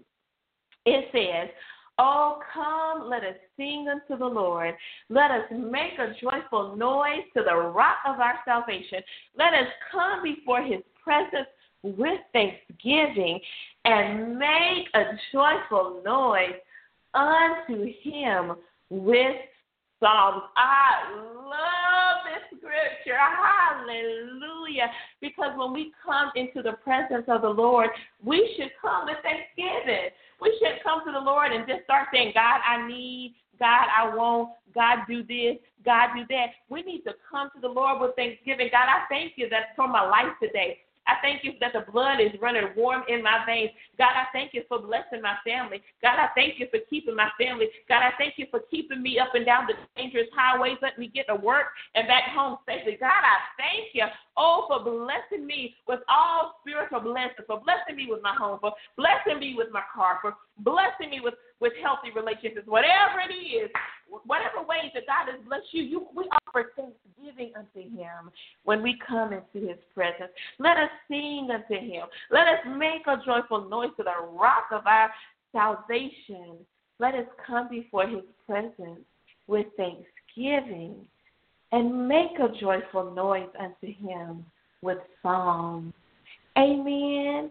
It 0.86 1.04
says, 1.12 1.50
Oh, 1.98 2.38
come, 2.54 3.08
let 3.08 3.24
us 3.24 3.34
sing 3.56 3.88
unto 3.90 4.16
the 4.18 4.26
Lord. 4.26 4.74
Let 5.08 5.30
us 5.32 5.44
make 5.50 5.98
a 5.98 6.14
joyful 6.20 6.76
noise 6.76 7.24
to 7.36 7.42
the 7.42 7.56
rock 7.56 7.96
of 8.06 8.20
our 8.20 8.34
salvation. 8.44 9.00
Let 9.36 9.52
us 9.52 9.66
come 9.90 10.22
before 10.22 10.62
his 10.62 10.80
presence 11.02 11.48
with 11.82 12.20
thanksgiving 12.32 13.40
and 13.84 14.38
make 14.38 14.86
a 14.94 15.04
joyful 15.32 16.02
noise 16.04 16.54
unto 17.14 17.92
him 18.02 18.56
with 18.90 19.36
psalms. 20.00 20.42
I 20.56 21.14
love 21.14 22.24
this 22.26 22.58
scripture. 22.58 23.18
Hallelujah. 23.18 24.90
Because 25.20 25.52
when 25.56 25.72
we 25.72 25.92
come 26.04 26.30
into 26.34 26.62
the 26.62 26.72
presence 26.84 27.24
of 27.28 27.42
the 27.42 27.48
Lord, 27.48 27.90
we 28.22 28.54
should 28.56 28.70
come 28.80 29.06
with 29.06 29.18
thanksgiving. 29.22 30.10
We 30.40 30.56
shouldn't 30.58 30.82
come 30.82 31.00
to 31.04 31.12
the 31.12 31.18
Lord 31.18 31.52
and 31.52 31.66
just 31.66 31.84
start 31.84 32.08
saying, 32.12 32.32
God, 32.34 32.60
I 32.64 32.86
need, 32.86 33.34
God, 33.58 33.86
I 33.96 34.14
want, 34.14 34.50
God, 34.74 34.98
do 35.08 35.22
this, 35.22 35.56
God, 35.84 36.10
do 36.14 36.24
that. 36.30 36.46
We 36.68 36.82
need 36.82 37.02
to 37.02 37.14
come 37.30 37.50
to 37.54 37.60
the 37.60 37.68
Lord 37.68 38.00
with 38.00 38.14
thanksgiving. 38.14 38.68
God, 38.70 38.86
I 38.88 39.06
thank 39.08 39.32
you 39.36 39.48
that 39.50 39.74
for 39.74 39.88
my 39.88 40.06
life 40.06 40.34
today. 40.40 40.78
I 41.08 41.14
thank 41.22 41.42
you 41.42 41.52
that 41.60 41.72
the 41.72 41.90
blood 41.90 42.20
is 42.20 42.38
running 42.40 42.68
warm 42.76 43.02
in 43.08 43.22
my 43.22 43.40
veins. 43.46 43.70
God, 43.96 44.12
I 44.12 44.28
thank 44.32 44.52
you 44.52 44.62
for 44.68 44.78
blessing 44.78 45.22
my 45.22 45.36
family. 45.44 45.80
God, 46.02 46.20
I 46.20 46.28
thank 46.36 46.60
you 46.60 46.66
for 46.70 46.78
keeping 46.90 47.16
my 47.16 47.30
family. 47.40 47.66
God, 47.88 48.02
I 48.04 48.12
thank 48.18 48.34
you 48.36 48.46
for 48.50 48.60
keeping 48.70 49.02
me 49.02 49.18
up 49.18 49.34
and 49.34 49.46
down 49.46 49.66
the 49.66 49.74
dangerous 49.96 50.28
highways. 50.36 50.76
Let 50.82 50.98
me 50.98 51.08
get 51.08 51.26
to 51.28 51.34
work 51.34 51.72
and 51.94 52.06
back 52.06 52.24
home 52.28 52.58
safely. 52.66 52.98
God, 53.00 53.24
I 53.24 53.40
thank 53.56 53.94
you, 53.94 54.04
oh, 54.36 54.66
for 54.68 54.84
blessing 54.84 55.46
me 55.46 55.74
with 55.88 56.00
all 56.08 56.60
spiritual 56.60 57.00
blessings, 57.00 57.46
for 57.46 57.60
blessing 57.60 57.96
me 57.96 58.06
with 58.08 58.22
my 58.22 58.34
home, 58.34 58.58
for 58.60 58.72
blessing 58.96 59.40
me 59.40 59.54
with 59.56 59.68
my 59.72 59.82
car, 59.94 60.18
for 60.20 60.34
blessing 60.58 61.08
me 61.08 61.20
with, 61.24 61.34
with 61.60 61.72
healthy 61.82 62.10
relationships, 62.14 62.66
whatever 62.66 63.20
it 63.28 63.34
is, 63.34 63.70
whatever 64.26 64.62
ways 64.66 64.90
that 64.94 65.06
God 65.06 65.32
has 65.32 65.40
blessed 65.46 65.66
you, 65.72 65.82
you 65.82 66.06
we 66.14 66.24
offer 66.46 66.72
thanksgiving 66.76 67.52
unto 67.56 67.88
Him 67.90 68.30
when 68.64 68.82
we 68.82 68.98
come 69.06 69.32
into 69.32 69.66
His 69.66 69.78
presence. 69.94 70.30
Let 70.58 70.76
us 70.76 70.90
sing 71.08 71.48
unto 71.52 71.74
Him. 71.74 72.06
Let 72.30 72.48
us 72.48 72.60
make 72.76 73.06
a 73.06 73.16
joyful 73.24 73.68
noise 73.68 73.90
to 73.96 74.04
the 74.04 74.26
rock 74.32 74.68
of 74.72 74.86
our 74.86 75.10
salvation. 75.52 76.56
Let 77.00 77.14
us 77.14 77.26
come 77.46 77.68
before 77.68 78.06
His 78.06 78.24
presence 78.46 79.00
with 79.46 79.66
thanksgiving 79.76 80.94
and 81.72 82.08
make 82.08 82.38
a 82.40 82.56
joyful 82.60 83.12
noise 83.14 83.48
unto 83.58 83.92
Him 83.94 84.44
with 84.82 84.98
psalms. 85.22 85.92
Amen. 86.56 87.50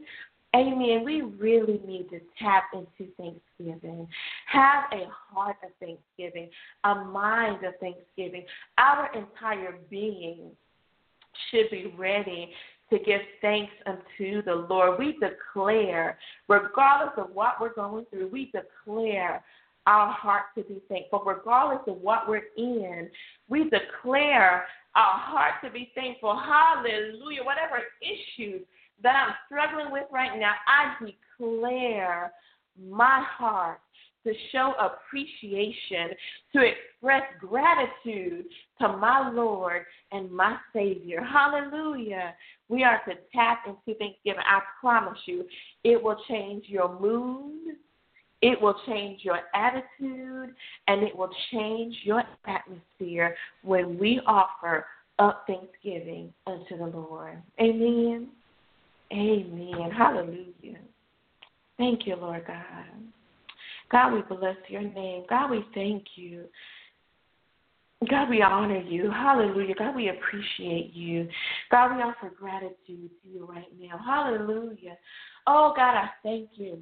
Amen. 0.58 1.04
We 1.06 1.22
really 1.22 1.80
need 1.86 2.10
to 2.10 2.20
tap 2.40 2.72
into 2.74 3.12
Thanksgiving. 3.16 4.08
Have 4.48 4.86
a 4.92 5.06
heart 5.12 5.58
of 5.64 5.70
Thanksgiving, 5.80 6.50
a 6.84 6.96
mind 6.96 7.64
of 7.64 7.76
Thanksgiving. 7.80 8.44
Our 8.80 9.12
entire 9.14 9.76
being 9.92 10.50
should 11.52 11.70
be 11.70 11.94
ready 11.96 12.50
to 12.90 12.98
give 12.98 13.22
thanks 13.40 13.74
unto 13.86 14.42
the 14.42 14.66
Lord. 14.68 14.98
We 14.98 15.20
declare, 15.20 16.18
regardless 16.48 17.14
of 17.18 17.36
what 17.36 17.62
we're 17.62 17.76
going 17.76 18.06
through, 18.10 18.30
we 18.30 18.52
declare 18.52 19.44
our 19.86 20.12
heart 20.12 20.46
to 20.58 20.64
be 20.64 20.82
thankful. 20.90 21.22
Regardless 21.24 21.84
of 21.88 22.02
what 22.02 22.28
we're 22.28 22.48
in, 22.58 23.10
we 23.48 23.66
declare 23.66 24.66
our 24.96 25.20
heart 25.20 25.54
to 25.64 25.70
be 25.70 25.92
thankful. 25.94 26.36
Hallelujah. 26.36 27.44
Whatever 27.44 27.84
issues 28.02 28.62
that 29.04 29.28
I'm 29.28 29.36
struggling 29.46 29.92
with 29.92 30.06
right 30.12 30.38
now, 30.40 30.54
I 30.68 30.94
declare 31.04 32.32
my 32.80 33.24
heart 33.38 33.80
to 34.28 34.34
show 34.52 34.74
appreciation, 34.80 36.10
to 36.54 36.62
express 36.62 37.24
gratitude 37.40 38.46
to 38.82 38.90
my 38.90 39.30
Lord 39.30 39.86
and 40.12 40.30
my 40.30 40.58
Savior. 40.74 41.24
Hallelujah. 41.24 42.34
We 42.68 42.84
are 42.84 43.02
to 43.08 43.14
tap 43.34 43.64
into 43.66 43.98
Thanksgiving. 43.98 44.44
I 44.46 44.60
promise 44.82 45.18
you, 45.26 45.46
it 45.84 46.02
will 46.02 46.18
change 46.28 46.66
your 46.68 47.00
mood, 47.00 47.78
it 48.42 48.62
will 48.62 48.76
change 48.86 49.22
your 49.24 49.40
attitude, 49.56 50.54
and 50.88 51.04
it 51.04 51.16
will 51.16 51.32
change 51.52 51.96
your 52.04 52.24
atmosphere 52.46 53.36
when 53.64 53.98
we 53.98 54.20
offer 54.28 54.86
up 55.20 55.46
Thanksgiving 55.48 56.34
unto 56.46 56.78
the 56.78 56.86
Lord. 56.86 57.42
Amen. 57.60 58.28
Amen. 59.12 59.92
Hallelujah. 59.96 60.80
Thank 61.78 62.08
you, 62.08 62.16
Lord 62.16 62.46
God. 62.46 62.64
God, 63.92 64.14
we 64.14 64.22
bless 64.36 64.58
your 64.68 64.82
name. 64.82 65.24
God, 65.30 65.52
we 65.52 65.64
thank 65.74 66.04
you. 66.16 66.46
God, 68.10 68.30
we 68.30 68.42
honor 68.42 68.82
you. 68.82 69.10
Hallelujah. 69.10 69.76
God, 69.76 69.96
we 69.96 70.10
appreciate 70.10 70.94
you. 70.94 71.28
God, 71.72 71.96
we 71.96 72.02
offer 72.04 72.32
gratitude 72.38 72.78
to 72.88 73.30
you 73.30 73.46
right 73.46 73.66
now. 73.80 73.98
Hallelujah. 74.06 74.98
Oh, 75.48 75.74
God, 75.76 75.96
I 75.96 76.10
thank 76.22 76.50
you 76.56 76.80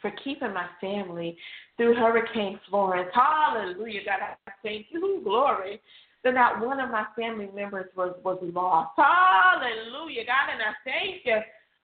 for 0.00 0.10
keeping 0.24 0.54
my 0.54 0.66
family 0.80 1.36
through 1.76 1.94
Hurricane 1.94 2.58
Florence. 2.68 3.10
Hallelujah. 3.14 4.00
God, 4.04 4.20
I 4.46 4.50
thank 4.62 4.86
you. 4.90 5.20
Glory 5.22 5.80
that 6.24 6.34
not 6.34 6.64
one 6.64 6.80
of 6.80 6.90
my 6.90 7.06
family 7.16 7.48
members 7.54 7.86
was, 7.96 8.14
was 8.24 8.38
lost. 8.42 8.90
Hallelujah, 8.96 10.24
God. 10.26 10.52
And 10.52 10.62
I 10.62 10.72
thank 10.84 11.24
you, 11.24 11.38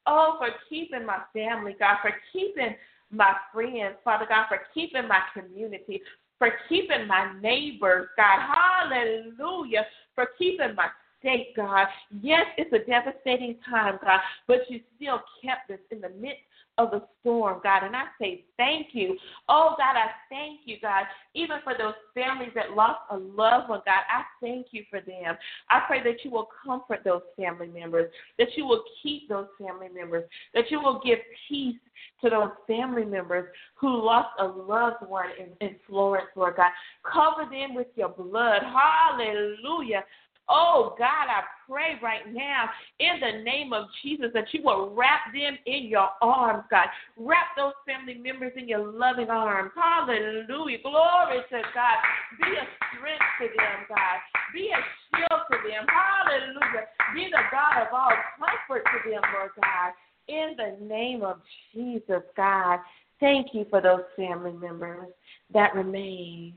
oh, 0.07 0.37
for 0.39 0.49
keeping 0.69 1.07
my 1.07 1.21
family, 1.33 1.75
God, 1.79 1.97
for 2.03 2.13
keeping 2.33 2.75
my 3.11 3.35
friends, 3.53 3.97
Father 4.05 4.27
God, 4.29 4.47
for 4.49 4.61
keeping 4.75 5.09
my 5.09 5.21
community, 5.33 6.03
for 6.39 6.51
keeping 6.69 7.07
my 7.07 7.33
neighbors, 7.41 8.09
God. 8.17 8.41
Hallelujah. 8.55 9.87
For 10.15 10.29
keeping 10.39 10.75
my 10.75 10.89
state, 11.21 11.55
God. 11.57 11.87
Yes, 12.23 12.45
it's 12.59 12.73
a 12.73 12.89
devastating 12.89 13.57
time, 13.69 13.99
God, 14.03 14.21
but 14.47 14.59
you 14.69 14.81
still 14.97 15.21
kept 15.43 15.71
us 15.71 15.79
in 15.91 16.01
the 16.01 16.11
midst 16.11 16.43
of 16.79 16.91
the 16.91 17.03
storm, 17.21 17.61
God. 17.63 17.85
And 17.85 17.97
I 17.97 18.05
say 18.21 18.45
thank 18.57 18.89
you. 18.93 19.17
Oh, 19.49 19.75
God, 19.79 19.97
I 19.97 20.09
thank 20.29 20.61
you, 20.65 20.77
God. 20.81 21.05
Even 21.35 21.59
for 21.65 21.75
those 21.77 21.95
families 22.15 22.51
that 22.55 22.73
lost 22.73 23.01
a 23.11 23.17
loved 23.17 23.69
one, 23.69 23.81
God, 23.85 24.03
I 24.09 24.23
thank 24.41 24.69
you 24.71 24.85
for 24.91 25.01
them. 25.01 25.37
I 25.71 25.81
pray 25.87 26.03
that 26.03 26.25
you 26.25 26.31
will 26.31 26.49
comfort 26.65 27.01
those 27.05 27.23
family 27.37 27.69
members, 27.69 28.13
that 28.39 28.49
you 28.57 28.67
will 28.67 28.83
keep 29.03 29.29
those 29.29 29.47
family 29.59 29.89
members, 29.95 30.25
that 30.55 30.71
you 30.71 30.81
will 30.81 31.01
give 31.05 31.19
peace 31.49 31.77
to 32.23 32.31
those 32.31 32.51
family 32.67 33.05
members 33.05 33.47
who 33.75 34.05
lost 34.05 34.29
a 34.39 34.45
loved 34.45 35.07
one 35.07 35.27
in, 35.39 35.67
in 35.67 35.77
Florence, 35.87 36.29
Lord 36.37 36.57
God. 36.57 36.71
Cover 37.11 37.49
them 37.51 37.75
with 37.75 37.89
your 37.95 38.09
blood. 38.11 38.63
Hallelujah. 38.63 40.05
Oh 40.49 40.95
God, 40.97 41.27
I 41.27 41.43
pray 41.69 41.99
right 42.01 42.33
now 42.33 42.71
in 43.01 43.19
the 43.21 43.43
name 43.43 43.73
of 43.73 43.87
Jesus 44.03 44.29
that 44.35 44.47
you 44.53 44.63
will 44.63 44.95
wrap 44.95 45.33
them 45.33 45.59
in 45.67 45.87
your 45.87 46.09
arms, 46.23 46.65
God. 46.71 46.87
Wrap 47.17 47.47
those 47.57 47.73
family 47.85 48.15
members 48.15 48.53
in 48.57 48.69
your 48.69 48.87
loving 48.93 49.29
arms. 49.29 49.73
Hallelujah. 49.75 50.79
Glory 50.83 51.41
to 51.51 51.63
God. 51.75 51.99
Be 52.41 52.53
a 52.55 52.67
strength 52.95 53.25
to 53.41 53.47
them, 53.57 53.87
God. 53.89 54.19
Be 54.55 54.71
a 54.71 54.81
shield 55.11 55.43
to 55.51 55.57
them. 55.69 55.87
Hallelujah. 55.89 56.87
Be 57.15 57.29
the 57.31 57.43
God 57.51 57.83
of 57.83 57.89
all 57.93 58.13
comfort 58.39 58.85
to 58.85 59.11
them, 59.11 59.23
Lord 59.35 59.51
God. 59.61 59.93
In 60.29 60.57
the 60.57 60.87
name 60.87 61.23
of 61.23 61.41
Jesus, 61.75 62.23
God. 62.37 62.79
Thank 63.19 63.49
you 63.53 63.67
for 63.71 63.81
those 63.81 64.03
family 64.15 64.53
members 64.53 65.09
that 65.53 65.75
remain. 65.75 66.55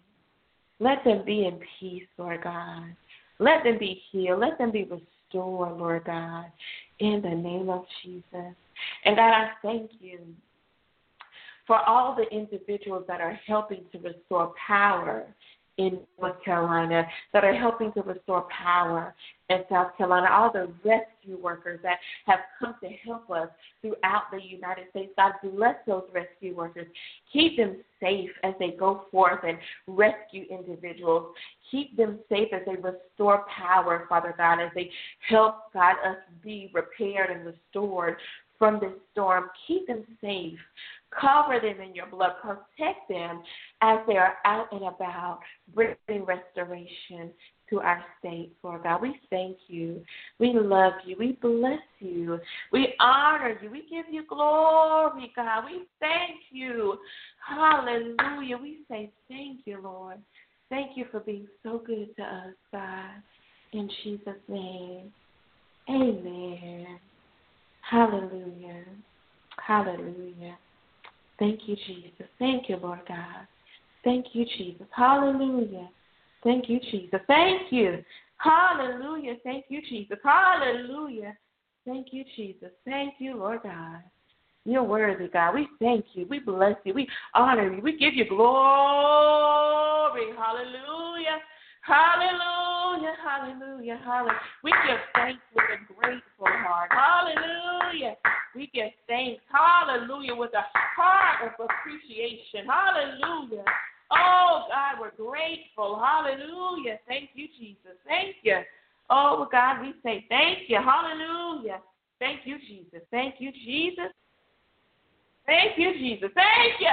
Let 0.80 1.04
them 1.04 1.23
be 1.25 1.45
in 1.45 1.60
peace, 1.80 2.08
Lord 2.17 2.43
God. 2.43 2.95
Let 3.39 3.63
them 3.63 3.78
be 3.80 4.02
healed. 4.12 4.39
Let 4.41 4.58
them 4.58 4.71
be 4.71 4.84
restored, 4.84 5.78
Lord 5.78 6.04
God, 6.06 6.45
in 6.99 7.21
the 7.21 7.30
name 7.30 7.69
of 7.69 7.86
Jesus. 8.04 8.56
And 9.06 9.15
God, 9.15 9.32
I 9.32 9.49
thank 9.62 9.91
you 9.99 10.19
for 11.65 11.78
all 11.78 12.15
the 12.15 12.25
individuals 12.36 13.06
that 13.08 13.21
are 13.21 13.39
helping 13.45 13.84
to 13.91 13.99
restore 13.99 14.54
power 14.67 15.25
in 15.80 15.98
North 16.20 16.44
Carolina, 16.44 17.08
that 17.32 17.46
are 17.46 17.56
helping 17.56 17.92
to 17.94 18.02
restore 18.02 18.46
power 18.52 19.15
in 19.50 19.60
South 19.72 19.96
Carolina, 19.98 20.28
all 20.30 20.52
the 20.52 20.70
rescue 20.84 21.42
workers 21.42 21.80
that 21.82 21.98
have 22.26 22.39
come 22.60 22.76
to 22.84 22.89
help 23.06 23.32
us 23.32 23.48
throughout 23.82 24.24
the 24.32 24.42
United 24.44 24.86
States. 24.92 25.13
God 25.15 25.32
bless 25.42 25.76
those 25.88 26.04
rescue 26.13 26.54
workers. 26.54 26.86
Keep 27.32 27.56
them 27.58 27.78
safe 28.02 28.30
as 28.44 28.54
they 28.60 28.72
go 28.78 29.06
forth 29.10 29.39
and 29.48 29.58
rescue 29.88 30.46
individuals. 30.52 31.34
Keep 31.72 31.96
them 31.96 32.20
safe 32.28 32.50
as 32.54 32.62
they 32.65 32.76
restore 32.76 33.46
power, 33.58 34.06
Father 34.10 34.34
God, 34.38 34.60
as 34.62 34.72
they 34.76 34.92
help 35.30 35.72
God 35.74 35.96
us 36.06 36.18
be 36.44 36.70
repaired 36.74 37.30
and 37.30 37.46
restored 37.46 38.18
from 38.58 38.82
this 38.82 38.92
storm. 39.13 39.50
Keep 39.65 39.88
them 39.88 40.04
safe. 40.22 40.60
Cover 41.12 41.60
them 41.60 41.82
in 41.82 41.95
your 41.95 42.06
blood. 42.08 42.34
Protect 42.41 43.08
them 43.10 43.41
as 43.82 44.00
they 44.08 44.17
are 44.17 44.36
out 44.45 44.72
and 44.72 44.84
about, 44.84 45.39
bringing 45.74 46.26
restoration 46.26 47.32
to 47.69 47.80
our 47.80 48.04
state, 48.19 48.52
Lord 48.63 48.84
God. 48.84 49.02
We 49.02 49.15
thank 49.30 49.58
you. 49.67 50.02
We 50.39 50.54
love 50.54 50.93
you. 51.06 51.15
We 51.17 51.34
bless 51.41 51.80
you. 52.00 52.39
We 52.72 52.93
honor 53.00 53.58
you. 53.62 53.69
We 53.69 53.86
give 53.89 54.06
you 54.12 54.24
glory, 54.28 55.32
God. 55.36 55.65
We 55.65 55.84
thank 56.00 56.39
you. 56.52 56.98
Hallelujah. 57.48 58.58
We 58.58 58.80
say 58.89 59.12
thank 59.28 59.62
you, 59.65 59.82
Lord. 59.82 60.17
Thank 60.69 60.95
you 60.95 61.06
for 61.12 61.19
being 61.22 61.48
so 61.63 61.82
good 61.86 62.15
to 62.17 62.24
us, 62.24 62.54
God. 62.72 63.12
In 63.74 63.89
Jesus' 64.04 64.34
name. 64.48 65.12
Amen. 65.89 67.00
Hallelujah. 67.82 68.84
Hallelujah. 69.65 70.58
Thank 71.39 71.62
you, 71.67 71.75
Jesus. 71.88 72.28
Thank 72.38 72.69
you, 72.69 72.78
Lord 72.78 72.99
God. 73.08 73.47
Thank 74.04 74.28
you, 74.34 74.45
Jesus. 74.58 74.88
Hallelujah. 74.95 75.89
Thank 76.43 76.69
you, 76.69 76.80
Jesus. 76.91 77.19
Thank 77.28 77.71
you. 77.71 78.04
Hallelujah. 78.38 79.36
Thank 79.43 79.65
you, 79.69 79.82
Jesus. 79.82 80.17
Hallelujah. 80.23 81.36
Thank 81.86 82.08
you, 82.12 82.23
Jesus. 82.36 82.69
Thank 82.86 83.15
you, 83.19 83.38
Lord 83.38 83.62
God. 83.63 84.04
You're 84.65 84.84
worthy, 84.84 85.30
God. 85.30 85.56
We 85.56 85.67
thank 85.80 86.06
you. 86.13 86.28
We 86.30 86.39
bless 86.39 86.75
you. 86.84 86.93
We 86.93 87.08
honor 87.34 87.73
you. 87.73 87.82
We 87.82 87.97
give 87.97 88.13
you 88.13 88.28
glory. 88.28 88.43
Hallelujah. 90.38 91.39
Hallelujah. 91.82 93.13
Hallelujah. 93.24 94.00
Hallelujah. 94.04 94.39
We 94.63 94.72
give 94.86 95.00
thanks 95.15 95.42
with 95.56 95.65
a 95.65 95.94
grateful 95.94 96.48
heart. 96.48 96.92
Hallelujah. 96.92 98.15
We 98.56 98.70
give 98.74 98.92
thanks. 99.08 99.42
Hallelujah. 99.52 100.36
With 100.36 100.52
a 100.54 100.65
heart 100.96 101.48
of 101.48 101.65
appreciation. 101.65 102.68
Hallelujah. 102.68 103.65
Oh, 104.12 104.65
God, 104.70 105.00
we're 105.00 105.15
grateful. 105.15 106.02
Hallelujah. 106.04 107.00
Thank 107.08 107.30
you, 107.36 107.48
Jesus. 107.60 107.98
Thank 108.08 108.38
you. 108.44 108.58
Oh, 109.10 109.48
God, 109.52 109.82
we 109.82 109.94
say 110.04 110.26
thank 110.30 110.70
you. 110.70 110.78
Hallelujah. 110.78 111.80
Thank 112.20 112.42
you, 112.46 112.58
Jesus. 112.60 113.02
Thank 113.12 113.36
you, 113.39 113.52
Jesus. 113.52 114.12
Thank 115.46 115.78
you, 115.78 115.94
Jesus. 115.94 116.30
Thank 116.36 116.80
you. 116.80 116.88